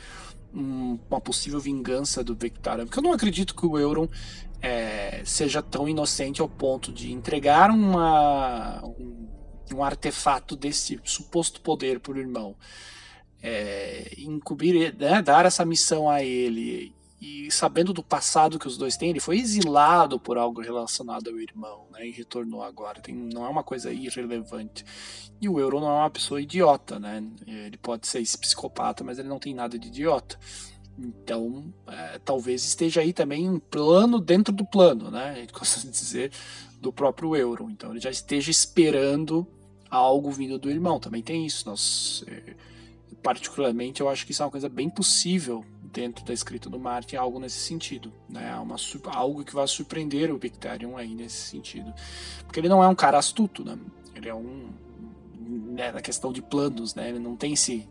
um, 0.55 0.99
uma 1.11 1.21
possível 1.21 1.59
vingança 1.59 2.23
do 2.23 2.35
Victarion, 2.35 2.87
porque 2.87 2.99
eu 2.99 3.03
não 3.03 3.13
acredito 3.13 3.55
que 3.55 3.67
o 3.67 3.77
Euron 3.77 4.09
é, 4.63 5.23
seja 5.25 5.61
tão 5.61 5.89
inocente 5.89 6.41
ao 6.41 6.49
ponto 6.49 6.93
de 6.93 7.13
entregar 7.13 7.71
uma, 7.71 8.81
um 8.85 9.27
um 9.73 9.83
artefato 9.83 10.57
desse 10.57 11.01
suposto 11.05 11.61
poder 11.61 12.01
o 12.07 12.19
irmão, 12.19 12.57
é, 13.43 14.11
né, 14.99 15.23
dar 15.23 15.47
essa 15.47 15.65
missão 15.65 16.09
a 16.09 16.23
ele 16.23 16.95
e 17.25 17.51
sabendo 17.51 17.95
do 17.95 18.03
passado 18.03 18.59
que 18.59 18.67
os 18.67 18.77
dois 18.77 18.99
têm, 18.99 19.09
ele 19.09 19.21
foi 19.21 19.39
exilado 19.39 20.21
por 20.21 20.37
algo 20.37 20.61
relacionado 20.61 21.31
ao 21.31 21.39
irmão, 21.39 21.87
né, 21.91 22.07
e 22.07 22.11
retornou 22.11 22.63
agora. 22.63 23.01
Tem, 23.01 23.15
não 23.15 23.47
é 23.47 23.49
uma 23.49 23.63
coisa 23.63 23.91
irrelevante. 23.91 24.85
E 25.41 25.49
o 25.49 25.59
Euro 25.59 25.81
não 25.81 25.89
é 25.89 26.01
uma 26.01 26.11
pessoa 26.11 26.41
idiota, 26.41 26.99
né? 26.99 27.25
Ele 27.47 27.79
pode 27.79 28.07
ser 28.07 28.21
psicopata, 28.39 29.03
mas 29.03 29.19
ele 29.19 29.29
não 29.29 29.39
tem 29.39 29.55
nada 29.55 29.79
de 29.79 29.89
idiota. 29.89 30.39
Então, 30.99 31.73
é, 31.87 32.21
talvez 32.25 32.63
esteja 32.65 33.01
aí 33.01 33.13
também 33.13 33.49
um 33.49 33.59
plano 33.59 34.21
dentro 34.21 34.53
do 34.53 34.65
plano, 34.65 35.11
né? 35.11 35.31
A 35.35 35.35
gente 35.35 35.53
de 35.87 35.91
dizer 35.91 36.31
do 36.85 36.93
próprio 36.93 37.35
Euro. 37.35 37.71
Então, 37.71 37.91
ele 37.91 38.01
já 38.01 38.11
esteja 38.11 38.51
esperando 38.51 39.47
algo 39.91 40.31
vindo 40.31 40.59
do 40.59 40.71
irmão. 40.71 41.01
Também 41.01 41.23
tem 41.23 41.47
isso. 41.47 41.67
Nós, 41.67 42.23
é, 42.29 42.55
particularmente, 43.23 44.03
eu 44.03 44.09
acho 44.09 44.27
que 44.27 44.33
isso 44.33 44.43
é 44.43 44.45
uma 44.45 44.51
coisa 44.51 44.69
bem 44.69 44.91
possível 44.91 45.65
dentro 45.83 46.25
da 46.25 46.35
escrita 46.35 46.69
do 46.69 46.79
Martin, 46.79 47.17
algo 47.17 47.41
nesse 47.41 47.59
sentido. 47.59 48.13
Né? 48.29 48.55
Uma, 48.57 48.77
algo 49.07 49.43
que 49.45 49.55
vai 49.55 49.67
surpreender 49.67 50.31
o 50.31 50.39
Victarion 50.39 50.97
aí 50.97 51.15
nesse 51.15 51.49
sentido. 51.49 51.93
Porque 52.45 52.61
ele 52.61 52.69
não 52.69 52.83
é 52.83 52.89
um 52.89 52.95
cara 52.95 53.19
astuto, 53.19 53.65
né? 53.65 53.79
Ele 54.15 54.29
é 54.29 54.35
um. 54.35 54.69
Né, 55.47 55.93
na 55.93 56.01
questão 56.01 56.33
de 56.33 56.41
planos, 56.41 56.95
né? 56.95 57.11
Ele 57.11 57.19
não 57.19 57.37
tem 57.37 57.53
esse 57.53 57.87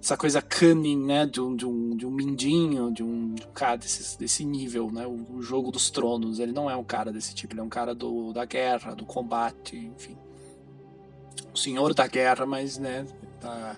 essa 0.00 0.16
coisa 0.16 0.40
cunning, 0.40 1.04
né, 1.04 1.26
de 1.26 1.40
um, 1.40 1.56
de 1.56 1.66
um, 1.66 1.96
de 1.96 2.06
um 2.06 2.10
mindinho, 2.10 2.92
de 2.92 3.02
um, 3.02 3.34
de 3.34 3.44
um 3.44 3.52
cara 3.52 3.76
desse, 3.76 4.18
desse 4.18 4.44
nível, 4.44 4.90
né, 4.90 5.06
o, 5.06 5.36
o, 5.36 5.42
jogo 5.42 5.70
dos 5.70 5.90
tronos, 5.90 6.38
ele 6.38 6.52
não 6.52 6.70
é 6.70 6.76
um 6.76 6.84
cara 6.84 7.12
desse 7.12 7.34
tipo, 7.34 7.52
ele 7.52 7.60
é 7.60 7.64
um 7.64 7.68
cara 7.68 7.94
do, 7.94 8.32
da 8.32 8.44
guerra, 8.44 8.94
do 8.94 9.04
combate, 9.04 9.76
enfim 9.76 10.16
o 11.52 11.56
senhor 11.58 11.92
da 11.92 12.06
guerra, 12.06 12.46
mas 12.46 12.78
né, 12.78 13.06
tá, 13.40 13.76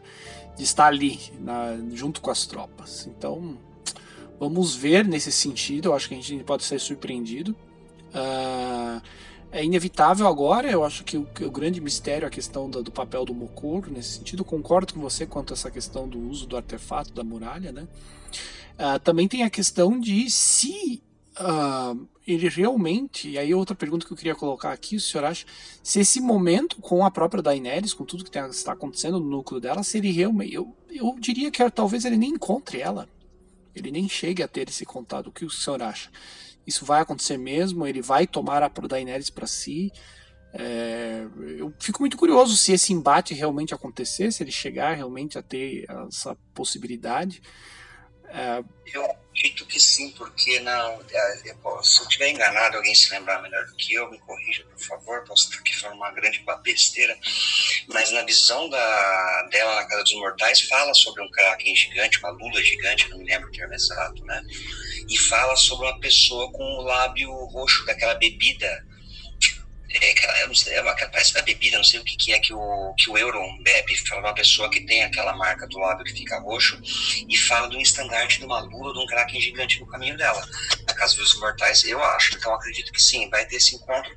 estar 0.58 0.86
ali, 0.86 1.18
na, 1.40 1.76
junto 1.92 2.20
com 2.20 2.30
as 2.30 2.46
tropas. 2.46 3.06
Então, 3.06 3.58
vamos 4.38 4.74
ver 4.74 5.06
nesse 5.06 5.32
sentido. 5.32 5.88
Eu 5.88 5.94
acho 5.94 6.08
que 6.08 6.14
a 6.14 6.20
gente 6.20 6.44
pode 6.44 6.64
ser 6.64 6.78
surpreendido. 6.78 7.56
Uh, 8.10 9.00
é 9.52 9.64
inevitável 9.64 10.26
agora. 10.26 10.70
Eu 10.70 10.84
acho 10.84 11.04
que 11.04 11.16
o, 11.16 11.24
que 11.26 11.44
o 11.44 11.50
grande 11.50 11.80
mistério 11.80 12.24
é 12.24 12.28
a 12.28 12.30
questão 12.30 12.68
do, 12.68 12.82
do, 12.82 12.90
papel 12.90 13.24
do 13.24 13.34
Mokuro 13.34 13.90
nesse 13.90 14.18
sentido. 14.18 14.44
Concordo 14.44 14.94
com 14.94 15.00
você 15.00 15.26
quanto 15.26 15.52
a 15.52 15.54
essa 15.54 15.70
questão 15.70 16.08
do 16.08 16.18
uso 16.18 16.46
do 16.46 16.56
artefato 16.56 17.12
da 17.12 17.24
muralha, 17.24 17.72
né? 17.72 17.86
Uh, 18.78 18.98
também 19.00 19.28
tem 19.28 19.42
a 19.42 19.50
questão 19.50 20.00
de 20.00 20.30
se 20.30 21.02
uh, 21.38 22.08
ele 22.26 22.48
realmente, 22.48 23.28
e 23.28 23.38
aí 23.38 23.54
outra 23.54 23.74
pergunta 23.74 24.06
que 24.06 24.12
eu 24.12 24.16
queria 24.16 24.34
colocar 24.34 24.72
aqui, 24.72 24.96
o 24.96 25.00
senhor 25.00 25.24
acha, 25.24 25.44
se 25.82 26.00
esse 26.00 26.20
momento 26.20 26.76
com 26.76 27.04
a 27.04 27.10
própria 27.10 27.42
Daenerys, 27.42 27.92
com 27.92 28.04
tudo 28.04 28.24
que 28.24 28.38
está 28.38 28.72
acontecendo 28.72 29.20
no 29.20 29.28
núcleo 29.28 29.60
dela, 29.60 29.82
se 29.82 29.98
ele 29.98 30.10
realmente, 30.10 30.54
eu, 30.54 30.74
eu 30.88 31.16
diria 31.18 31.50
que 31.50 31.68
talvez 31.70 32.04
ele 32.04 32.16
nem 32.16 32.30
encontre 32.30 32.80
ela, 32.80 33.08
ele 33.74 33.90
nem 33.90 34.08
chegue 34.08 34.42
a 34.42 34.48
ter 34.48 34.68
esse 34.68 34.84
contato, 34.84 35.28
o 35.28 35.32
que 35.32 35.44
o 35.44 35.50
senhor 35.50 35.82
acha? 35.82 36.10
Isso 36.66 36.84
vai 36.84 37.00
acontecer 37.00 37.36
mesmo? 37.36 37.86
Ele 37.86 38.02
vai 38.02 38.26
tomar 38.26 38.62
a 38.62 38.68
Daenerys 38.68 39.30
para 39.30 39.46
si? 39.46 39.92
É, 40.52 41.26
eu 41.58 41.72
fico 41.78 42.00
muito 42.00 42.16
curioso 42.16 42.56
se 42.56 42.72
esse 42.72 42.92
embate 42.92 43.34
realmente 43.34 43.72
acontecer, 43.72 44.32
se 44.32 44.42
ele 44.42 44.50
chegar 44.50 44.94
realmente 44.94 45.38
a 45.38 45.42
ter 45.42 45.86
essa 46.08 46.36
possibilidade. 46.54 47.40
É... 48.28 48.62
Eu 48.92 49.04
acredito 49.04 49.64
que 49.66 49.78
sim, 49.80 50.10
porque 50.12 50.58
não, 50.60 51.00
é, 51.12 51.36
se 51.36 51.48
eu 51.48 51.80
estiver 51.80 52.30
enganado, 52.30 52.76
alguém 52.76 52.94
se 52.94 53.10
lembrar 53.10 53.40
melhor 53.42 53.64
do 53.66 53.74
que 53.76 53.94
eu, 53.94 54.10
me 54.10 54.18
corrija, 54.18 54.64
por 54.64 54.80
favor, 54.80 55.24
posso 55.24 55.48
estar 55.48 55.60
aqui 55.60 55.76
falando 55.78 55.96
uma 55.96 56.10
grande 56.10 56.44
besteira, 56.62 57.16
mas 57.88 58.10
na 58.10 58.22
visão 58.22 58.68
da, 58.68 59.48
dela 59.50 59.76
na 59.76 59.86
Casa 59.86 60.02
dos 60.02 60.14
Mortais, 60.14 60.62
fala 60.62 60.92
sobre 60.94 61.22
um 61.22 61.30
kraken 61.30 61.74
gigante, 61.74 62.18
uma 62.18 62.30
lula 62.30 62.62
gigante, 62.62 63.08
não 63.08 63.18
me 63.18 63.24
lembro 63.24 63.48
o 63.48 63.52
termo 63.52 63.74
exato, 63.74 64.24
né? 64.24 64.44
E 65.08 65.18
fala 65.18 65.56
sobre 65.56 65.86
uma 65.86 65.98
pessoa 65.98 66.50
com 66.52 66.62
o 66.62 66.82
lábio 66.82 67.30
roxo 67.46 67.84
daquela 67.84 68.14
bebida 68.14 68.68
é, 69.92 70.10
aquela, 70.12 70.46
não 70.46 70.54
sei, 70.54 70.74
é 70.74 70.82
uma, 70.82 70.94
parece 70.94 71.34
da 71.34 71.42
bebida, 71.42 71.76
não 71.76 71.84
sei 71.84 71.98
o 71.98 72.04
que, 72.04 72.16
que 72.16 72.32
é 72.32 72.38
que 72.38 72.54
o, 72.54 72.94
que 72.96 73.10
o 73.10 73.18
Euron 73.18 73.58
bebe. 73.62 73.96
Fala 74.06 74.20
uma 74.20 74.34
pessoa 74.34 74.70
que 74.70 74.80
tem 74.80 75.02
aquela 75.02 75.34
marca 75.34 75.66
do 75.66 75.78
lado 75.78 76.04
que 76.04 76.12
fica 76.12 76.38
roxo 76.38 76.80
e 77.28 77.36
fala 77.36 77.68
de 77.68 77.76
um 77.76 77.80
estandarte 77.80 78.38
de 78.38 78.44
uma 78.44 78.60
lua, 78.60 78.92
de 78.92 79.00
um 79.00 79.06
kraken 79.06 79.40
gigante 79.40 79.80
no 79.80 79.86
caminho 79.88 80.16
dela. 80.16 80.46
Na 80.86 80.94
casa 80.94 81.16
dos 81.16 81.34
mortais, 81.40 81.84
eu 81.84 82.02
acho. 82.02 82.36
Então 82.36 82.54
acredito 82.54 82.92
que 82.92 83.02
sim, 83.02 83.28
vai 83.30 83.44
ter 83.46 83.56
esse 83.56 83.74
encontro, 83.74 84.16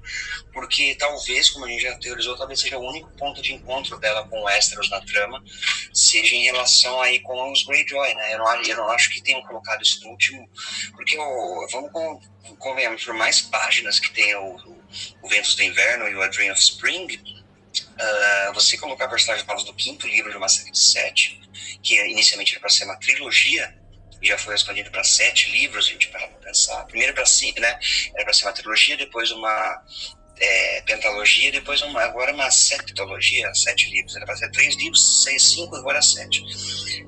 porque 0.52 0.96
talvez, 0.96 1.50
como 1.50 1.66
a 1.66 1.70
gente 1.70 1.82
já 1.82 1.96
teorizou, 1.98 2.38
talvez 2.38 2.60
seja 2.60 2.78
o 2.78 2.88
único 2.88 3.10
ponto 3.18 3.42
de 3.42 3.54
encontro 3.54 3.98
dela 4.00 4.28
com 4.28 4.42
o 4.42 4.44
Westeros 4.44 4.90
na 4.92 5.02
trama, 5.02 5.44
seja 5.92 6.36
em 6.36 6.44
relação 6.44 7.02
aí 7.02 7.20
com 7.20 7.52
os 7.52 7.64
Greyjoy, 7.64 8.14
né? 8.14 8.36
Eu 8.36 8.38
não, 8.38 8.62
eu 8.62 8.78
não 8.78 8.92
acho 8.92 9.10
que 9.10 9.24
tenham 9.24 9.42
colocado 9.42 9.82
isso 9.82 10.04
no 10.04 10.12
último, 10.12 10.48
porque 10.96 11.18
vamos 11.18 12.22
convenhamos, 12.60 13.04
por 13.04 13.14
mais 13.14 13.42
páginas 13.42 14.00
que 14.00 14.12
tenha 14.12 14.40
o 14.40 14.83
o 15.21 15.29
Ventos 15.29 15.56
do 15.56 15.63
Inverno 15.63 16.08
e 16.08 16.15
o 16.15 16.21
A 16.21 16.27
Dream 16.27 16.51
of 16.51 16.62
Spring, 16.62 17.08
uh, 17.15 18.53
você 18.53 18.77
colocar 18.77 19.08
personagens 19.08 19.47
novos 19.47 19.63
do 19.63 19.73
quinto 19.73 20.08
livro 20.08 20.32
de 20.32 20.38
uma 20.38 20.49
série 20.49 20.71
de 20.71 20.79
sete, 20.79 21.41
que 21.82 21.95
inicialmente 21.95 22.53
era 22.53 22.62
para 22.62 22.69
ser 22.69 22.86
uma 22.86 22.97
trilogia, 22.97 23.75
já 24.21 24.38
foi 24.38 24.56
expandido 24.56 24.89
para 24.89 25.03
sete 25.03 25.51
livros, 25.51 25.88
a 25.88 25.89
gente 25.89 26.08
para 26.08 26.27
pensar. 26.27 26.86
Primeiro 26.86 27.13
para 27.13 27.25
né, 27.60 27.79
era 28.15 28.23
para 28.23 28.34
ser 28.34 28.45
uma 28.45 28.53
trilogia, 28.53 28.95
depois 28.95 29.32
uma 29.32 29.84
é, 30.43 30.82
pentalogia, 30.82 31.51
depois 31.51 31.82
uma, 31.82 32.01
agora 32.01 32.34
uma 32.34 32.51
septologia, 32.51 33.53
sete 33.53 33.89
livros. 33.89 34.15
Era 34.15 34.25
para 34.25 34.36
ser 34.36 34.51
três 34.51 34.75
livros, 34.75 35.23
seis, 35.23 35.41
cinco, 35.41 35.75
agora 35.75 36.01
sete. 36.01 36.43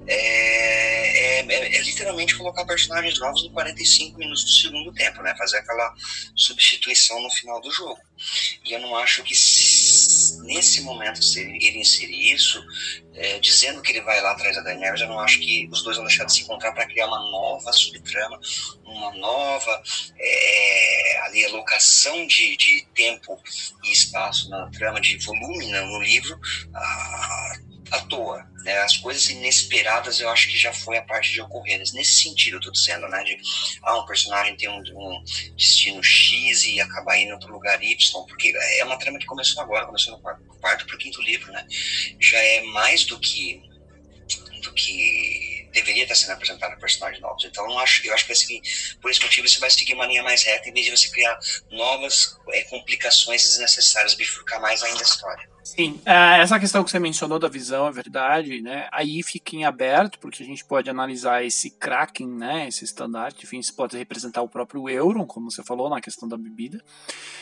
É, 0.08 1.40
é, 1.40 1.40
é, 1.40 1.76
é, 1.78 1.82
literalmente 1.82 2.36
colocar 2.36 2.64
personagens 2.66 3.20
novos 3.20 3.44
em 3.44 3.52
45 3.52 4.18
minutos 4.18 4.44
do 4.46 4.52
segundo 4.52 4.94
tempo, 4.94 5.22
né? 5.22 5.36
Fazer 5.38 5.58
aquela 5.58 5.94
substituição 6.36 7.22
no 7.22 7.30
final 7.32 7.60
do 7.60 7.72
jogo. 7.72 8.00
E 8.64 8.72
eu 8.72 8.80
não 8.80 8.96
acho 8.96 9.24
que 9.24 9.36
nesse 10.44 10.82
momento 10.82 11.24
se 11.24 11.40
ele 11.40 11.80
inserir 11.80 12.34
isso, 12.34 12.64
é, 13.14 13.40
dizendo 13.40 13.82
que 13.82 13.92
ele 13.92 14.02
vai 14.02 14.22
lá 14.22 14.32
atrás 14.32 14.56
da 14.56 14.62
Daenerys, 14.62 15.02
eu 15.02 15.08
não 15.08 15.20
acho 15.20 15.40
que 15.40 15.68
os 15.72 15.84
dois 15.84 15.96
vão 15.98 16.06
deixar 16.06 16.26
de 16.26 16.34
se 16.34 16.42
encontrar 16.42 16.74
para 16.74 16.86
criar 16.86 17.08
uma 17.08 17.20
nova 17.32 17.72
subtrama, 17.72 18.40
uma 18.86 19.12
nova 19.16 19.84
é, 20.18 21.20
ali 21.26 21.46
alocação 21.46 22.28
de, 22.28 22.58
de 22.58 22.86
tempo 22.94 23.40
e 23.84 23.92
espaço 23.92 24.50
na 24.50 24.70
trama, 24.72 25.00
de 25.00 25.18
volume 25.18 25.72
no, 25.72 26.02
livro, 26.02 26.40
a, 26.74 27.54
à 27.92 28.02
toa. 28.02 28.46
Né? 28.64 28.78
As 28.80 28.98
coisas 28.98 29.30
inesperadas 29.30 30.20
eu 30.20 30.30
acho 30.30 30.48
que 30.50 30.58
já 30.58 30.74
foi 30.74 30.98
a 30.98 31.04
parte 31.04 31.32
de 31.32 31.42
ocorrer. 31.42 31.78
Nesse 31.78 32.24
sentido, 32.24 32.58
eu 32.58 32.62
tô 32.62 32.72
dizendo, 32.72 33.08
né? 33.08 33.24
De 33.24 33.38
ah, 33.84 34.00
um 34.00 34.06
personagem 34.06 34.58
tem 34.58 34.70
um, 34.70 34.80
um 34.80 35.24
destino 35.56 36.04
X 36.04 36.66
e 36.66 36.80
acabar 36.82 37.18
indo 37.18 37.38
para 37.40 37.50
o 37.50 37.54
lugar 37.54 37.82
Y, 37.84 38.26
porque 38.26 38.54
é 38.80 38.84
uma 38.84 38.98
trama 38.98 39.20
que 39.20 39.26
começou 39.26 39.62
agora, 39.62 39.86
começou 39.86 40.14
no 40.14 40.22
quarto, 40.22 40.86
para 40.86 40.96
o 40.96 40.98
quinto 40.98 41.22
livro, 41.22 41.52
né? 41.52 41.66
Já 42.20 42.40
é 42.40 42.62
mais 42.64 43.06
do 43.06 43.20
que 43.20 43.62
do 44.62 44.74
que 44.74 45.70
deveria 45.72 46.04
estar 46.04 46.16
sendo 46.16 46.32
apresentado 46.32 46.74
a 46.74 46.78
personagens 46.78 47.22
novos. 47.22 47.44
Então, 47.44 47.70
eu 47.70 47.78
acho, 47.80 48.06
eu 48.08 48.14
acho 48.14 48.26
que 48.26 48.34
seguir, 48.34 48.62
por 49.02 49.12
esse 49.12 49.22
motivo 49.22 49.48
você 49.48 49.60
vai 49.60 49.70
seguir 49.70 49.94
uma 49.94 50.08
linha 50.08 50.24
mais 50.24 50.42
reta 50.44 50.70
em 50.70 50.74
vez 50.74 50.86
de 50.86 50.92
você 50.92 51.10
criar 51.10 51.38
novas 51.70 52.38
é, 52.54 52.64
complicações 52.64 53.44
desnecessárias, 53.44 54.16
bifurcar 54.16 54.60
mais 54.60 54.82
ainda 54.82 55.00
a 55.00 55.04
história. 55.04 55.55
Sim, 55.66 56.00
é, 56.06 56.42
essa 56.42 56.60
questão 56.60 56.84
que 56.84 56.92
você 56.92 57.00
mencionou 57.00 57.40
da 57.40 57.48
visão 57.48 57.88
é 57.88 57.92
verdade, 57.92 58.62
né? 58.62 58.88
Aí 58.92 59.24
fica 59.24 59.56
em 59.56 59.66
aberto, 59.66 60.20
porque 60.20 60.44
a 60.44 60.46
gente 60.46 60.64
pode 60.64 60.92
analisar 60.92 61.44
esse 61.44 61.72
Kraken, 61.72 62.28
né? 62.28 62.68
Esse 62.68 62.86
estandarte, 62.86 63.44
enfim, 63.44 63.58
isso 63.58 63.76
pode 63.76 63.98
representar 63.98 64.44
o 64.44 64.48
próprio 64.48 64.88
Euron, 64.88 65.26
como 65.26 65.50
você 65.50 65.64
falou, 65.64 65.90
na 65.90 66.00
questão 66.00 66.30
da 66.30 66.38
bebida. 66.38 66.80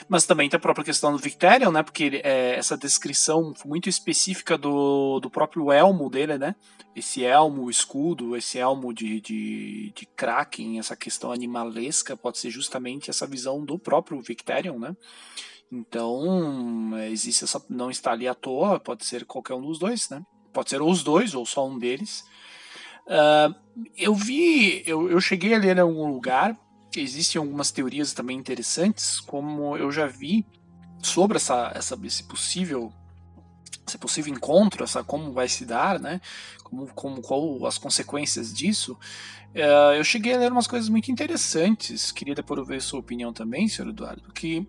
Mas 0.08 0.26
também 0.26 0.50
tem 0.50 0.56
a 0.56 0.62
própria 0.62 0.86
questão 0.86 1.12
do 1.12 1.18
Victorian, 1.18 1.70
né? 1.70 1.84
Porque 1.84 2.22
é, 2.24 2.56
essa 2.56 2.78
descrição 2.78 3.54
muito 3.66 3.90
específica 3.90 4.58
do, 4.58 5.20
do 5.20 5.30
próprio 5.30 5.70
elmo 5.70 6.10
dele, 6.10 6.38
né? 6.38 6.56
Esse 6.96 7.26
elmo, 7.26 7.70
escudo, 7.70 8.38
esse 8.38 8.58
elmo 8.58 8.94
de, 8.94 9.20
de, 9.20 9.92
de 9.94 10.06
Kraken, 10.06 10.80
essa 10.80 10.96
questão 10.96 11.30
animalesca, 11.30 12.16
pode 12.16 12.38
ser 12.38 12.50
justamente 12.50 13.10
essa 13.10 13.28
visão 13.28 13.66
do 13.66 13.78
próprio 13.78 14.22
Victorian, 14.22 14.80
né? 14.80 14.96
Então, 15.72 16.92
existe 17.10 17.44
essa. 17.44 17.64
Não 17.70 17.90
está 17.90 18.12
ali 18.12 18.28
à 18.28 18.34
toa, 18.34 18.80
pode 18.80 19.06
ser 19.06 19.26
qualquer 19.26 19.56
um 19.56 19.62
dos 19.62 19.80
dois, 19.80 20.10
né? 20.10 20.24
Pode 20.52 20.70
ser 20.70 20.82
os 20.82 21.04
dois 21.04 21.34
ou 21.34 21.46
só 21.46 21.68
um 21.68 21.80
deles. 21.80 22.24
Uh, 23.08 23.54
eu 23.98 24.14
vi, 24.14 24.84
eu, 24.86 25.10
eu 25.10 25.20
cheguei 25.20 25.54
a 25.54 25.58
ler 25.58 25.78
em 25.78 25.82
algum 25.82 26.08
lugar, 26.12 26.58
existem 26.96 27.40
algumas 27.40 27.72
teorias 27.72 28.14
também 28.14 28.38
interessantes, 28.38 29.20
como 29.20 29.76
eu 29.76 29.92
já 29.92 30.08
vi 30.08 30.46
sobre 31.02 31.38
essa, 31.38 31.72
essa, 31.76 32.00
esse 32.04 32.24
possível 32.24 32.94
esse 33.86 33.98
possível 33.98 34.34
encontro, 34.34 34.84
essa 34.84 35.04
como 35.04 35.34
vai 35.34 35.50
se 35.50 35.66
dar, 35.66 36.00
né? 36.00 36.22
Como, 36.64 36.88
como 36.94 37.22
qual 37.22 37.66
as 37.66 37.78
consequências 37.78 38.54
disso. 38.54 38.98
Uh, 39.54 39.94
eu 39.96 40.04
cheguei 40.04 40.34
a 40.34 40.38
ler 40.38 40.52
umas 40.52 40.68
coisas 40.68 40.88
muito 40.88 41.12
interessantes. 41.12 42.12
Queria 42.12 42.34
depois 42.34 42.60
ouvir 42.60 42.82
sua 42.82 43.02
opinião 43.02 43.34
também, 43.34 43.68
senhor 43.68 43.90
Eduardo. 43.90 44.32
Que 44.32 44.66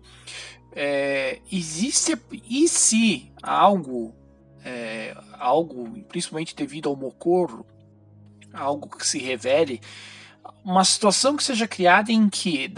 é, 0.75 1.39
existe 1.49 2.17
e 2.49 2.67
se 2.67 3.31
algo, 3.41 4.13
é, 4.63 5.15
algo, 5.33 5.89
principalmente 6.03 6.55
devido 6.55 6.89
ao 6.89 6.95
Mocorro, 6.95 7.65
algo 8.53 8.89
que 8.89 9.07
se 9.07 9.17
revele, 9.19 9.79
uma 10.63 10.83
situação 10.83 11.37
que 11.37 11.43
seja 11.43 11.67
criada 11.67 12.11
em 12.11 12.29
que 12.29 12.71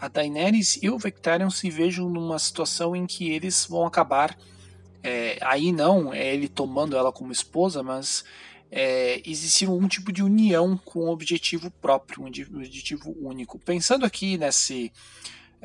a 0.00 0.08
Daenerys 0.08 0.78
e 0.82 0.88
o 0.88 0.98
Vectarion 0.98 1.50
se 1.50 1.68
vejam 1.68 2.08
numa 2.08 2.38
situação 2.38 2.96
em 2.96 3.06
que 3.06 3.30
eles 3.30 3.66
vão 3.66 3.86
acabar, 3.86 4.36
é, 5.02 5.36
aí 5.42 5.70
não 5.70 6.14
é 6.14 6.32
ele 6.32 6.48
tomando 6.48 6.96
ela 6.96 7.12
como 7.12 7.30
esposa, 7.30 7.82
mas 7.82 8.24
é, 8.70 9.20
existir 9.28 9.68
um 9.68 9.86
tipo 9.86 10.12
de 10.12 10.22
união 10.22 10.76
com 10.76 11.04
um 11.04 11.08
objetivo 11.10 11.70
próprio, 11.70 12.22
um 12.22 12.26
objetivo 12.26 13.14
único. 13.20 13.58
Pensando 13.58 14.06
aqui 14.06 14.38
nesse 14.38 14.90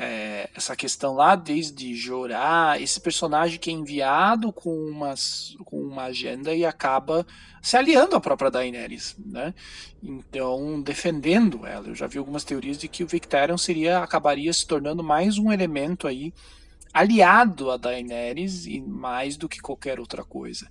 é, 0.02 0.50
essa 0.56 0.78
questão 0.78 1.14
lá 1.14 1.36
desde 1.36 1.94
Jorah, 1.94 2.80
esse 2.80 3.02
personagem 3.02 3.60
que 3.60 3.70
é 3.70 3.74
enviado 3.74 4.54
com, 4.54 4.74
umas, 4.74 5.58
com 5.66 5.82
uma 5.82 6.04
agenda 6.04 6.56
e 6.56 6.66
acaba 6.66 7.28
se 7.62 7.76
aliando 7.76 8.16
à 8.16 8.22
própria 8.22 8.50
Daenerys, 8.50 9.18
né? 9.20 9.54
Então, 10.02 10.82
defendendo 10.82 11.66
ela. 11.66 11.90
Eu 11.90 11.96
já 11.96 12.08
vi 12.08 12.18
algumas 12.18 12.46
teorias 12.46 12.78
de 12.78 12.88
que 12.88 13.04
o 13.04 13.08
Victarion 13.08 13.58
seria 13.58 14.00
acabaria 14.00 14.54
se 14.54 14.66
tornando 14.66 15.04
mais 15.04 15.38
um 15.38 15.52
elemento 15.52 16.08
aí 16.08 16.34
aliado 16.94 17.70
a 17.70 17.76
Daenerys 17.76 18.66
e 18.66 18.80
mais 18.80 19.36
do 19.36 19.50
que 19.50 19.60
qualquer 19.60 20.00
outra 20.00 20.24
coisa. 20.24 20.66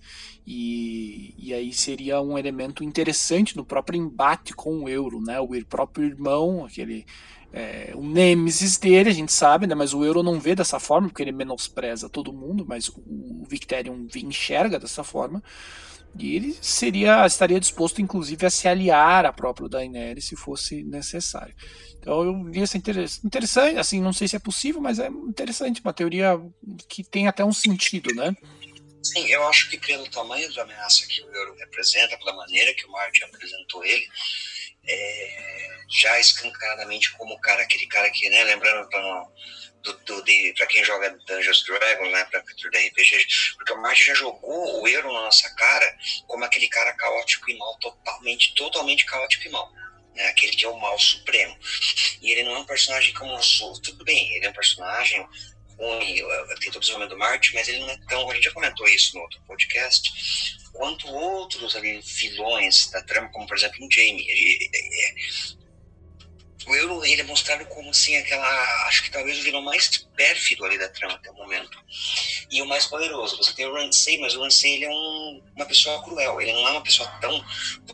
E, 0.47 1.35
e 1.37 1.53
aí 1.53 1.71
seria 1.75 2.21
um 2.23 2.39
elemento 2.39 2.83
interessante 2.83 3.59
no 3.59 3.65
próprio 3.65 4.01
embate 4.01 4.55
com 4.55 4.85
o 4.85 4.89
Euro, 4.89 5.21
né? 5.21 5.39
O 5.39 5.49
próprio 5.67 6.07
irmão, 6.07 6.65
aquele 6.65 7.05
é, 7.53 7.93
o 7.95 8.03
Nemesis 8.03 8.77
dele, 8.77 9.11
a 9.11 9.15
gente 9.15 9.33
sabe, 9.33 9.67
né? 9.67 9.75
Mas 9.75 9.95
o 9.95 10.05
Euro 10.05 10.23
não 10.23 10.39
vê 10.39 10.55
dessa 10.55 10.79
forma, 10.79 11.09
porque 11.09 11.23
ele 11.23 11.33
menospreza 11.33 12.09
todo 12.09 12.33
mundo, 12.33 12.65
mas 12.67 12.89
o 12.89 13.45
Victorion 13.49 14.07
enxerga 14.17 14.79
dessa 14.79 15.03
forma. 15.03 15.43
E 16.19 16.35
ele 16.35 16.57
seria, 16.61 17.25
estaria 17.27 17.61
disposto, 17.61 18.01
inclusive, 18.01 18.45
a 18.45 18.51
se 18.51 18.67
aliar 18.67 19.25
à 19.25 19.33
própria 19.33 19.69
Daenerys 19.69 20.27
se 20.27 20.37
fosse 20.37 20.83
necessário. 20.83 21.55
Então 21.99 22.23
eu 22.23 22.45
vi 22.45 22.63
essa 22.63 22.77
interessante, 22.77 23.79
assim, 23.79 24.01
não 24.01 24.13
sei 24.13 24.29
se 24.29 24.37
é 24.37 24.39
possível, 24.39 24.81
mas 24.81 24.99
é 24.99 25.09
interessante, 25.09 25.81
uma 25.81 25.93
teoria 25.93 26.41
que 26.89 27.05
tem 27.05 27.29
até 27.29 27.45
um 27.45 27.53
sentido, 27.53 28.15
né? 28.15 28.35
Sim, 29.03 29.27
eu 29.27 29.47
acho 29.49 29.71
que 29.71 29.79
pelo 29.79 30.09
tamanho 30.11 30.53
da 30.55 30.63
ameaça 30.63 31.07
que 31.07 31.23
o 31.23 31.31
Euro 31.35 31.55
representa, 31.59 32.17
pela 32.19 32.37
maneira 32.37 32.75
que 32.75 32.87
o 32.87 32.91
Martin 32.91 33.25
apresentou 33.25 33.85
ele, 33.85 34.07
é, 34.87 35.79
já 35.89 36.19
escancaradamente 36.21 37.13
como 37.13 37.35
o 37.35 37.41
cara, 37.41 37.63
aquele 37.63 37.87
cara 37.87 38.11
que, 38.11 38.29
né, 38.29 38.45
lembrando 38.45 38.89
para 38.89 39.27
do, 39.83 39.93
do, 39.93 40.25
para 40.57 40.67
quem 40.67 40.85
joga 40.85 41.11
Dungeons 41.27 41.65
Dragons, 41.65 42.13
né, 42.13 42.25
para 42.25 42.43
cultura 42.43 42.71
da 42.73 42.79
RPG, 42.79 43.27
porque 43.57 43.73
o 43.73 43.81
Martin 43.81 44.05
já 44.05 44.15
jogou 44.15 44.83
o 44.83 44.89
Euro 44.89 45.13
na 45.13 45.23
nossa 45.23 45.49
cara 45.55 45.97
como 46.27 46.45
aquele 46.45 46.69
cara 46.69 46.93
caótico 46.95 47.51
e 47.51 47.57
mal, 47.57 47.77
totalmente, 47.79 48.55
totalmente 48.55 49.07
caótico 49.07 49.47
e 49.47 49.51
mal. 49.51 49.73
Né, 50.15 50.27
aquele 50.27 50.53
que 50.53 50.65
é 50.65 50.69
o 50.69 50.79
mal 50.79 50.99
supremo. 50.99 51.57
E 52.21 52.33
ele 52.33 52.43
não 52.43 52.57
é 52.57 52.59
um 52.59 52.67
personagem 52.67 53.15
como 53.15 53.35
o 53.35 53.43
Sul. 53.43 53.81
Tudo 53.81 54.05
bem, 54.05 54.35
ele 54.35 54.47
é 54.47 54.51
um 54.51 54.55
personagem 54.55 55.25
ruim, 55.79 56.17
tem 56.61 56.71
todo 56.71 56.77
o 56.77 56.81
desenvolvimento 56.81 57.11
do 57.11 57.19
Martin, 57.19 57.55
mas 57.55 57.69
ele 57.69 57.79
não 57.81 57.91
é 57.91 57.99
tão. 58.09 58.31
A 58.31 58.35
gente 58.35 58.45
já 58.45 58.53
comentou 58.53 58.87
isso 58.89 59.17
no 59.17 59.23
outro 59.23 59.41
podcast 59.47 60.11
quanto 60.73 61.09
outros 61.09 61.75
ali 61.75 62.01
vilões 62.01 62.89
da 62.91 63.03
trama, 63.03 63.29
como 63.31 63.47
por 63.47 63.57
exemplo 63.57 63.85
um 63.85 63.91
Jamie. 63.91 64.25
Ele, 64.29 64.71
ele, 64.73 65.58
o 66.69 66.75
Euro 66.75 67.05
ele 67.05 67.23
é 67.23 67.25
mostrado 67.25 67.65
como 67.67 67.91
assim 67.91 68.17
aquela, 68.17 68.87
acho 68.87 69.03
que 69.03 69.11
talvez 69.11 69.39
o 69.39 69.43
vilão 69.43 69.63
mais 69.63 69.89
pérfido 70.15 70.65
ali 70.65 70.79
da 70.79 70.89
trama 70.89 71.15
até 71.15 71.31
o 71.31 71.35
momento 71.35 71.79
e 72.51 72.61
o 72.61 72.67
mais 72.67 72.87
poderoso. 72.87 73.37
Você 73.39 73.53
tem 73.55 73.67
o 73.67 73.73
Ramsay, 73.73 74.19
mas 74.19 74.35
o 74.35 74.43
Ramsay 74.43 74.75
ele 74.75 74.85
é 74.85 74.91
um, 74.91 75.43
uma 75.57 75.67
pessoa 75.67 76.03
cruel. 76.03 76.41
Ele 76.41 76.53
não 76.53 76.69
é 76.69 76.71
uma 76.73 76.83
pessoa 76.83 77.09
tão 77.21 77.45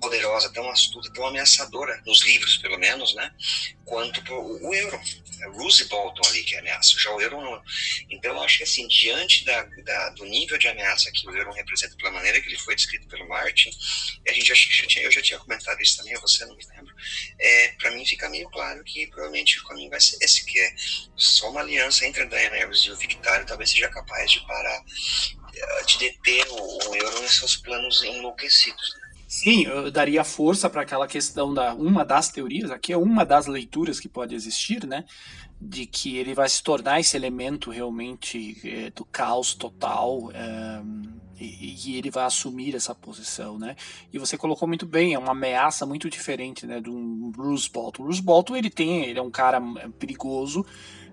poderosa, 0.01 0.53
tão 0.53 0.69
astuta, 0.71 1.13
tão 1.13 1.27
ameaçadora 1.27 2.03
nos 2.05 2.23
livros 2.23 2.57
pelo 2.59 2.79
menos, 2.79 3.15
né? 3.15 3.31
Quanto 3.85 4.21
o, 4.33 4.69
o 4.69 4.75
Euro 4.75 5.01
é 5.43 5.47
Roose 5.49 5.85
Bolton 5.85 6.27
ali 6.29 6.43
que 6.43 6.57
ameaça, 6.57 6.99
já 6.99 7.11
o 7.11 7.21
Euron 7.21 7.43
não. 7.43 7.63
Então 8.11 8.33
eu 8.33 8.43
acho 8.43 8.59
que 8.59 8.65
assim, 8.65 8.87
diante 8.89 9.45
da, 9.45 9.63
da, 9.63 10.11
do 10.11 10.25
nível 10.25 10.59
de 10.59 10.69
ameaça 10.69 11.11
que 11.13 11.27
o 11.29 11.37
Euron 11.37 11.53
representa 11.53 11.97
pela 11.97 12.11
maneira 12.11 12.41
que 12.41 12.49
ele 12.49 12.59
foi 12.59 12.75
descrito 12.75 13.07
pelo 13.09 13.29
Martin, 13.29 13.71
a 14.29 14.33
gente 14.33 14.47
já 14.47 14.87
tinha, 14.87 15.05
eu 15.05 15.11
já 15.11 15.23
tinha 15.23 15.39
comentado 15.39 15.81
isso 15.81 15.99
também, 15.99 16.15
você 16.21 16.45
não 16.47 16.57
me 16.57 16.65
lembro, 16.65 16.95
é, 17.39 17.69
para 17.79 17.91
mim 17.91 18.07
fica 18.07 18.29
meio 18.29 18.49
claro 18.51 18.64
que 18.85 19.07
provavelmente 19.09 19.59
o 19.61 19.65
caminho 19.65 19.91
vai 19.91 20.01
ser 20.01 20.17
esse, 20.23 20.45
que 20.45 20.59
é 20.59 20.75
só 21.17 21.51
uma 21.51 21.61
aliança 21.61 22.07
entre 22.07 22.23
a 22.23 22.27
Daenerys 22.27 22.81
e 22.81 22.91
o 22.91 22.97
Victário 22.97 23.47
talvez 23.47 23.71
seja 23.71 23.89
capaz 23.89 24.31
de 24.31 24.41
parar, 24.47 24.85
de 25.87 25.99
deter 25.99 26.47
o, 26.51 26.91
o 26.91 26.97
Euron 26.97 27.25
em 27.25 27.29
seus 27.29 27.57
planos 27.57 28.03
enlouquecidos. 28.03 28.95
Né? 28.95 29.05
Sim, 29.35 29.65
eu 29.65 29.91
daria 29.91 30.23
força 30.23 30.71
para 30.71 30.83
aquela 30.83 31.09
questão 31.09 31.53
da 31.53 31.75
uma 31.75 32.05
das 32.05 32.29
teorias, 32.29 32.71
aqui 32.71 32.93
é 32.93 32.97
uma 32.97 33.25
das 33.25 33.47
leituras 33.47 33.99
que 33.99 34.09
pode 34.09 34.35
existir, 34.35 34.87
né? 34.87 35.05
De 35.61 35.87
que 35.87 36.17
ele 36.17 36.35
vai 36.35 36.49
se 36.49 36.63
tornar 36.63 37.01
esse 37.01 37.17
elemento 37.17 37.71
realmente 37.71 38.57
é, 38.65 38.91
do 38.91 39.05
caos 39.05 39.55
total 39.55 40.31
é, 40.33 40.81
e, 41.39 41.91
e, 41.91 41.97
ele 41.97 42.11
vai 42.11 42.25
assumir 42.25 42.75
essa 42.75 42.95
posição, 42.95 43.59
né? 43.59 43.77
E 44.13 44.19
você 44.19 44.37
colocou 44.37 44.69
muito 44.69 44.87
bem, 44.87 45.15
é 45.15 45.19
uma 45.19 45.33
ameaça 45.33 45.85
muito 45.85 46.09
diferente, 46.09 46.67
né? 46.67 46.81
Do 46.81 46.93
Bruce 47.35 47.69
Bolton. 47.71 48.03
O 48.03 48.07
Bruce 48.07 48.23
Bolton 48.23 48.57
ele 48.57 48.71
tem, 48.71 49.05
ele 49.05 49.19
é 49.19 49.23
um 49.23 49.31
cara 49.31 49.61
perigoso, 49.99 50.65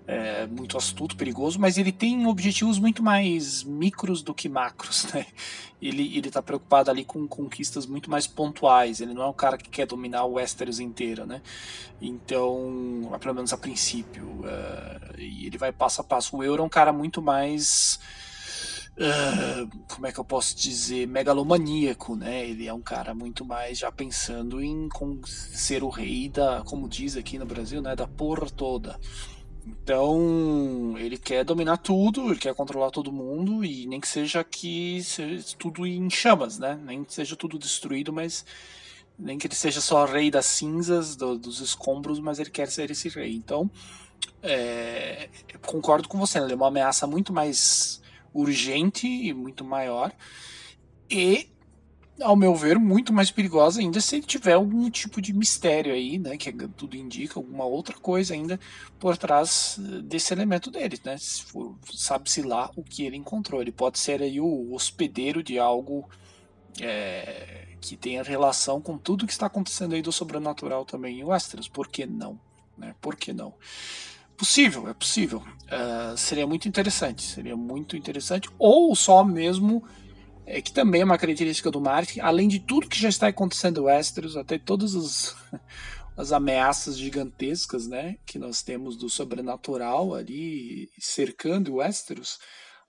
é, 0.08 0.46
muito 0.48 0.78
astuto, 0.78 1.16
perigoso, 1.16 1.60
mas 1.60 1.78
ele 1.78 1.92
tem 1.92 2.26
objetivos 2.28 2.78
muito 2.80 3.02
mais 3.02 3.64
micros 3.64 4.22
do 4.22 4.34
que 4.34 4.50
macros, 4.50 5.06
né? 5.14 5.26
Ele, 5.82 6.16
ele 6.16 6.30
tá 6.30 6.42
preocupado 6.42 6.92
ali 6.92 7.04
com 7.04 7.28
conquistas 7.28 7.88
muito 7.88 8.10
mais 8.10 8.28
pontuais, 8.28 9.02
ele 9.02 9.14
não 9.14 9.24
é 9.24 9.28
um 9.28 9.34
cara 9.34 9.58
que 9.58 9.70
quer 9.70 9.88
dominar 9.88 10.26
o 10.26 10.34
Westeros 10.34 10.80
inteiro, 10.80 11.26
né? 11.26 11.42
Então, 12.00 13.12
pelo 13.20 13.34
menos 13.34 13.54
a 13.54 13.58
princípio, 13.58 14.24
uh, 14.26 15.20
e 15.20 15.48
ele 15.48 15.58
vai 15.58 15.72
passo 15.72 16.02
a 16.02 16.04
passo. 16.04 16.38
O 16.38 16.44
Euro 16.44 16.62
é 16.62 16.66
um 16.66 16.70
cara 16.70 16.94
muito 16.94 17.22
mais... 17.22 18.00
Uh, 18.98 19.70
como 19.88 20.06
é 20.06 20.12
que 20.12 20.20
eu 20.20 20.26
posso 20.26 20.56
dizer, 20.56 21.08
megalomaníaco, 21.08 22.16
né? 22.16 22.48
Ele 22.48 22.68
é 22.68 22.74
um 22.74 22.82
cara 22.82 23.16
muito 23.16 23.46
mais 23.46 23.80
já 23.80 23.92
pensando 23.92 24.62
em 24.62 24.90
ser 25.26 25.82
o 25.84 25.90
rei 25.90 26.30
da, 26.30 26.62
como 26.66 26.90
diz 26.90 27.16
aqui 27.16 27.40
no 27.40 27.46
Brasil, 27.46 27.82
né? 27.82 27.96
Da 27.96 28.06
porra 28.08 28.50
toda. 28.50 29.00
Então, 29.66 30.96
ele 30.98 31.18
quer 31.18 31.46
dominar 31.46 31.78
tudo, 31.78 32.32
ele 32.32 32.40
quer 32.40 32.54
controlar 32.54 32.92
todo 32.92 33.12
mundo, 33.12 33.64
e 33.64 33.86
nem 33.86 34.00
que 34.00 34.08
seja 34.08 34.44
que 34.44 35.02
seja 35.04 35.56
tudo 35.58 35.86
em 35.86 36.10
chamas, 36.10 36.60
né? 36.60 36.80
Nem 36.84 37.04
que 37.04 37.14
seja 37.14 37.36
tudo 37.36 37.60
destruído, 37.60 38.12
mas 38.12 38.46
nem 39.18 39.38
que 39.38 39.48
ele 39.48 39.56
seja 39.56 39.80
só 39.80 40.06
rei 40.06 40.32
das 40.32 40.48
cinzas, 40.48 41.16
do, 41.16 41.38
dos 41.38 41.60
escombros, 41.60 42.20
mas 42.20 42.40
ele 42.40 42.50
quer 42.50 42.68
ser 42.70 42.90
esse 42.92 43.08
rei. 43.10 43.36
Então, 43.36 43.70
é, 44.42 45.30
concordo 45.66 46.10
com 46.10 46.18
você, 46.18 46.40
né? 46.40 46.46
ele 46.46 46.54
é 46.54 46.56
uma 46.56 46.68
ameaça 46.68 47.06
muito 47.06 47.32
mais 47.32 48.02
urgente 48.34 49.08
e 49.08 49.34
muito 49.34 49.64
maior, 49.64 50.14
e 51.10 51.52
ao 52.22 52.36
meu 52.36 52.56
ver, 52.56 52.78
muito 52.78 53.12
mais 53.12 53.32
perigosa 53.32 53.80
ainda 53.80 54.00
se 54.00 54.18
ele 54.18 54.26
tiver 54.26 54.54
algum 54.54 54.90
tipo 54.90 55.22
de 55.22 55.34
mistério 55.34 55.94
aí, 55.94 56.18
né? 56.18 56.38
Que 56.38 56.52
tudo 56.52 56.96
indica, 56.96 57.40
alguma 57.40 57.66
outra 57.66 57.98
coisa 57.98 58.34
ainda 58.34 58.60
por 59.00 59.18
trás 59.18 59.80
eh, 59.80 60.02
desse 60.02 60.34
elemento 60.34 60.70
dele, 60.70 61.00
né? 61.04 61.16
Sabe-se 61.94 62.42
lá 62.42 62.70
o 62.76 62.84
que 62.84 63.04
ele 63.04 63.18
encontrou. 63.18 63.62
Ele 63.62 63.72
pode 63.72 64.00
ser 64.00 64.22
aí 64.22 64.40
o 64.40 64.74
hospedeiro 64.74 65.42
de 65.42 65.58
algo 65.58 66.08
é, 66.80 67.68
que 67.82 67.98
tenha 67.98 68.24
relação 68.24 68.82
com 68.82 68.98
tudo 68.98 69.26
que 69.26 69.34
está 69.34 69.48
acontecendo 69.48 69.96
aí 69.96 70.02
do 70.02 70.12
sobrenatural 70.12 70.86
também 70.86 71.20
em 71.20 71.24
Westeros. 71.24 71.68
Por 71.68 71.88
que 71.88 72.06
não? 72.06 72.40
Né? 72.78 72.96
Por 73.02 73.16
que 73.16 73.34
não? 73.34 73.54
Possível, 74.42 74.90
é 74.90 74.94
possível. 74.96 75.44
Uh, 75.68 76.18
seria 76.18 76.48
muito 76.48 76.68
interessante, 76.68 77.22
seria 77.22 77.56
muito 77.56 77.96
interessante. 77.96 78.50
Ou 78.58 78.96
só 78.96 79.24
mesmo 79.24 79.84
é, 80.48 80.60
que 80.64 80.74
também 80.74 81.02
é 81.02 81.06
uma 81.06 81.20
característica 81.20 81.70
do 81.70 81.80
marketing, 81.80 82.22
além 82.22 82.48
de 82.48 82.58
tudo 82.58 82.90
que 82.90 83.00
já 83.00 83.08
está 83.08 83.28
acontecendo 83.28 83.82
em 83.82 83.84
Westeros, 83.84 84.36
até 84.36 84.58
todas 84.58 84.96
as, 84.96 85.36
as 86.18 86.32
ameaças 86.32 86.98
gigantescas 86.98 87.86
né, 87.86 88.16
que 88.26 88.40
nós 88.40 88.64
temos 88.64 88.98
do 88.98 89.12
sobrenatural 89.12 90.16
ali 90.16 90.90
cercando 90.98 91.74
o 91.74 91.76
Westeros, 91.76 92.40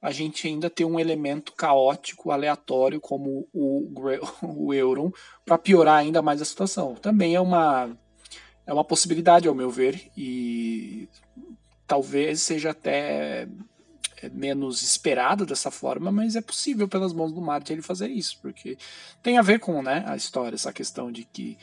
a 0.01 0.11
gente 0.11 0.49
ainda 0.49 0.71
tem 0.71 0.87
um 0.87 0.99
elemento 0.99 1.53
caótico, 1.53 2.31
aleatório, 2.31 2.99
como 2.99 3.47
o, 3.53 3.93
o 4.43 4.73
Euron, 4.73 5.13
para 5.45 5.59
piorar 5.59 5.99
ainda 5.99 6.23
mais 6.23 6.41
a 6.41 6.47
situação. 6.47 6.95
Também 6.95 7.35
é 7.35 7.41
uma, 7.43 7.95
é 8.67 8.73
uma 8.73 8.85
possibilidade, 8.85 9.47
ao 9.47 9.55
meu 9.55 9.71
ver, 9.71 10.11
e 10.17 11.11
talvez 11.93 12.41
seja 12.41 12.71
até 12.71 13.47
é 14.23 14.31
menos 14.31 14.83
esperado 14.83 15.45
dessa 15.45 15.71
forma, 15.71 16.11
mas 16.11 16.37
é 16.37 16.41
possível 16.41 16.89
pelas 16.89 17.13
mãos 17.13 17.33
do 17.33 17.43
Martin 17.43 17.75
ele 17.75 17.83
fazer 17.83 18.09
isso, 18.09 18.39
porque 18.41 18.79
tem 19.23 19.37
a 19.37 19.43
ver 19.43 19.59
com 19.59 19.83
né, 19.83 20.03
a 20.07 20.17
história, 20.17 20.55
essa 20.55 20.73
questão 20.73 21.13
de 21.13 21.25
que 21.25 21.59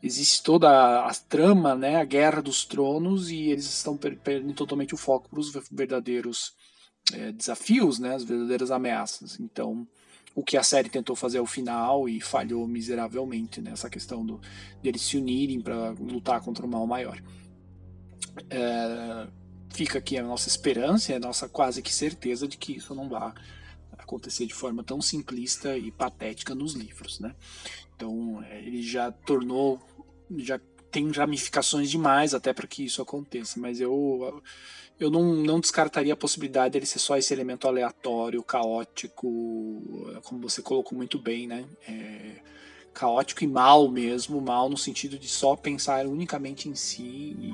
existe 0.00 0.40
toda 0.40 1.04
a, 1.04 1.12
trama, 1.28 1.74
né, 1.74 1.96
a 1.96 2.04
guerra 2.04 2.40
dos 2.40 2.64
tronos, 2.64 3.28
e 3.28 3.50
eles 3.50 3.64
estão 3.64 3.96
perdendo 3.96 4.52
totalmente 4.52 4.94
o 4.94 4.96
foco 4.96 5.28
para 5.28 5.40
os 5.40 5.52
verdadeiros 5.72 6.52
é, 7.12 7.32
desafios, 7.32 7.98
né, 7.98 8.14
as 8.14 8.22
verdadeiras 8.22 8.70
ameaças. 8.70 9.40
Então, 9.40 9.84
o 10.32 10.44
que 10.44 10.56
a 10.56 10.62
série 10.62 10.90
tentou 10.90 11.16
fazer 11.16 11.38
ao 11.38 11.46
final 11.46 12.08
e 12.08 12.20
falhou 12.20 12.68
miseravelmente 12.68 13.60
nessa 13.60 13.88
né, 13.88 13.90
questão 13.90 14.24
do, 14.24 14.40
eles 14.84 15.02
se 15.02 15.16
unirem 15.16 15.60
para 15.60 15.90
lutar 15.90 16.40
contra 16.40 16.64
o 16.64 16.68
mal 16.68 16.86
maior. 16.86 17.20
É, 18.48 19.41
fica 19.72 19.98
aqui 19.98 20.16
a 20.16 20.22
nossa 20.22 20.48
esperança 20.48 21.14
a 21.14 21.20
nossa 21.20 21.48
quase 21.48 21.82
que 21.82 21.92
certeza 21.92 22.46
de 22.46 22.56
que 22.56 22.76
isso 22.76 22.94
não 22.94 23.08
vai 23.08 23.32
acontecer 23.98 24.46
de 24.46 24.54
forma 24.54 24.82
tão 24.82 25.00
simplista 25.00 25.76
e 25.76 25.90
patética 25.90 26.54
nos 26.54 26.74
livros, 26.74 27.20
né? 27.20 27.34
Então 27.96 28.42
é, 28.42 28.58
ele 28.58 28.82
já 28.82 29.10
tornou, 29.10 29.80
já 30.38 30.60
tem 30.90 31.10
ramificações 31.10 31.90
demais 31.90 32.34
até 32.34 32.52
para 32.52 32.66
que 32.66 32.84
isso 32.84 33.00
aconteça, 33.00 33.58
mas 33.58 33.80
eu 33.80 34.42
eu 35.00 35.10
não, 35.10 35.34
não 35.34 35.58
descartaria 35.58 36.12
a 36.12 36.16
possibilidade 36.16 36.72
dele 36.72 36.86
ser 36.86 36.98
só 36.98 37.16
esse 37.16 37.32
elemento 37.32 37.66
aleatório, 37.66 38.42
caótico, 38.42 39.26
como 40.22 40.40
você 40.40 40.62
colocou 40.62 40.96
muito 40.96 41.18
bem, 41.18 41.46
né? 41.46 41.64
É, 41.88 42.42
caótico 42.92 43.42
e 43.42 43.46
mal 43.46 43.90
mesmo, 43.90 44.40
mal 44.40 44.68
no 44.68 44.76
sentido 44.76 45.18
de 45.18 45.26
só 45.26 45.56
pensar 45.56 46.06
unicamente 46.06 46.68
em 46.68 46.74
si 46.74 47.02
e 47.02 47.52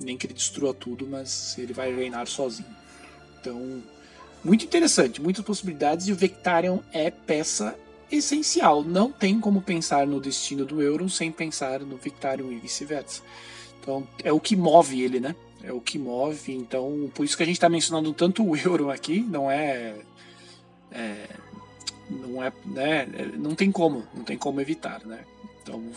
nem 0.00 0.16
que 0.16 0.26
ele 0.26 0.34
destrua 0.34 0.72
tudo, 0.72 1.06
mas 1.06 1.56
ele 1.58 1.72
vai 1.72 1.94
reinar 1.94 2.26
sozinho. 2.26 2.68
Então, 3.40 3.82
muito 4.42 4.64
interessante, 4.64 5.20
muitas 5.20 5.44
possibilidades 5.44 6.08
e 6.08 6.12
o 6.12 6.16
Vectarion 6.16 6.78
é 6.92 7.10
peça 7.10 7.76
essencial. 8.10 8.82
Não 8.82 9.12
tem 9.12 9.38
como 9.38 9.62
pensar 9.62 10.06
no 10.06 10.20
destino 10.20 10.64
do 10.64 10.82
Euron 10.82 11.08
sem 11.08 11.30
pensar 11.30 11.80
no 11.80 11.96
Victarion 11.96 12.50
e 12.50 12.58
vice-versa. 12.58 13.22
Então, 13.80 14.06
é 14.22 14.32
o 14.32 14.40
que 14.40 14.56
move 14.56 15.02
ele, 15.02 15.20
né? 15.20 15.34
É 15.62 15.72
o 15.72 15.80
que 15.80 15.98
move. 15.98 16.52
Então, 16.52 17.10
por 17.14 17.24
isso 17.24 17.36
que 17.36 17.42
a 17.42 17.46
gente 17.46 17.56
está 17.56 17.68
mencionando 17.68 18.12
tanto 18.12 18.44
o 18.44 18.56
Euron 18.56 18.90
aqui, 18.90 19.20
não 19.20 19.50
é, 19.50 19.96
é 20.90 21.26
não 22.10 22.42
é, 22.42 22.52
né? 22.64 23.06
Não 23.36 23.54
tem 23.54 23.70
como, 23.70 24.04
não 24.14 24.24
tem 24.24 24.36
como 24.36 24.60
evitar, 24.60 25.04
né? 25.06 25.24
Então, 25.70 25.92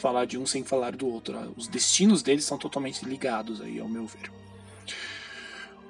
falar 0.00 0.24
de 0.24 0.36
um 0.36 0.44
sem 0.44 0.64
falar 0.64 0.96
do 0.96 1.06
outro. 1.06 1.54
Os 1.56 1.68
destinos 1.68 2.20
deles 2.22 2.44
são 2.44 2.58
totalmente 2.58 3.04
ligados 3.04 3.60
aí, 3.60 3.78
ao 3.78 3.88
meu 3.88 4.06
ver. 4.06 4.30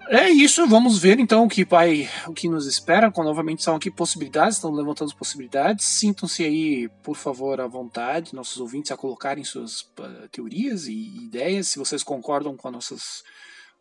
É 0.06 0.28
isso, 0.28 0.66
vamos 0.66 0.98
ver 0.98 1.18
então 1.18 1.44
o 1.44 1.48
que 1.48 1.64
vai, 1.64 2.10
o 2.26 2.34
que 2.34 2.46
nos 2.46 2.66
espera. 2.66 3.10
Com, 3.10 3.24
novamente 3.24 3.62
são 3.62 3.74
aqui 3.74 3.90
possibilidades, 3.90 4.56
estão 4.56 4.70
levantando 4.70 5.14
possibilidades. 5.16 5.86
Sintam-se 5.86 6.44
aí, 6.44 6.90
por 7.02 7.16
favor, 7.16 7.58
à 7.58 7.66
vontade, 7.66 8.34
nossos 8.34 8.60
ouvintes 8.60 8.92
a 8.92 8.98
colocarem 8.98 9.42
suas 9.42 9.80
uh, 9.80 10.28
teorias 10.30 10.86
e 10.86 10.92
ideias. 10.92 11.68
Se 11.68 11.78
vocês 11.78 12.02
concordam 12.02 12.54
com 12.54 12.70
nossas, 12.70 13.24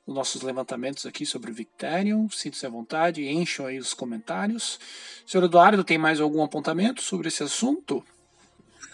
os 0.07 0.15
nossos 0.15 0.41
levantamentos 0.41 1.05
aqui 1.05 1.25
sobre 1.25 1.51
o 1.51 1.53
Victarion, 1.53 2.29
sintam-se 2.29 2.65
à 2.65 2.69
vontade, 2.69 3.27
encham 3.27 3.65
aí 3.65 3.77
os 3.77 3.93
comentários. 3.93 4.79
Senhor 5.27 5.43
Eduardo, 5.43 5.83
tem 5.83 5.97
mais 5.97 6.21
algum 6.21 6.41
apontamento 6.41 7.01
sobre 7.01 7.27
esse 7.27 7.43
assunto? 7.43 8.01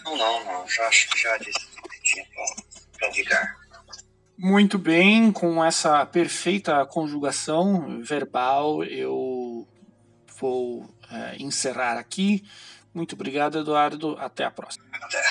Não, 0.04 0.16
não, 0.16 0.44
não. 0.44 0.68
Já 0.68 0.86
acho 0.88 1.08
que 1.10 1.18
já 1.18 1.36
disse 1.38 1.66
que 1.66 2.02
tinha 2.02 2.26
para 2.98 3.10
ligar. 3.10 3.56
Muito 4.38 4.78
bem, 4.78 5.30
com 5.30 5.62
essa 5.62 6.04
perfeita 6.06 6.84
conjugação 6.86 8.02
verbal, 8.02 8.82
eu 8.82 9.68
vou 10.38 10.88
é, 11.10 11.36
encerrar 11.38 11.98
aqui. 11.98 12.42
Muito 12.94 13.14
obrigado, 13.14 13.58
Eduardo. 13.58 14.16
Até 14.18 14.44
a 14.44 14.50
próxima. 14.50 14.84
Até. 14.92 15.22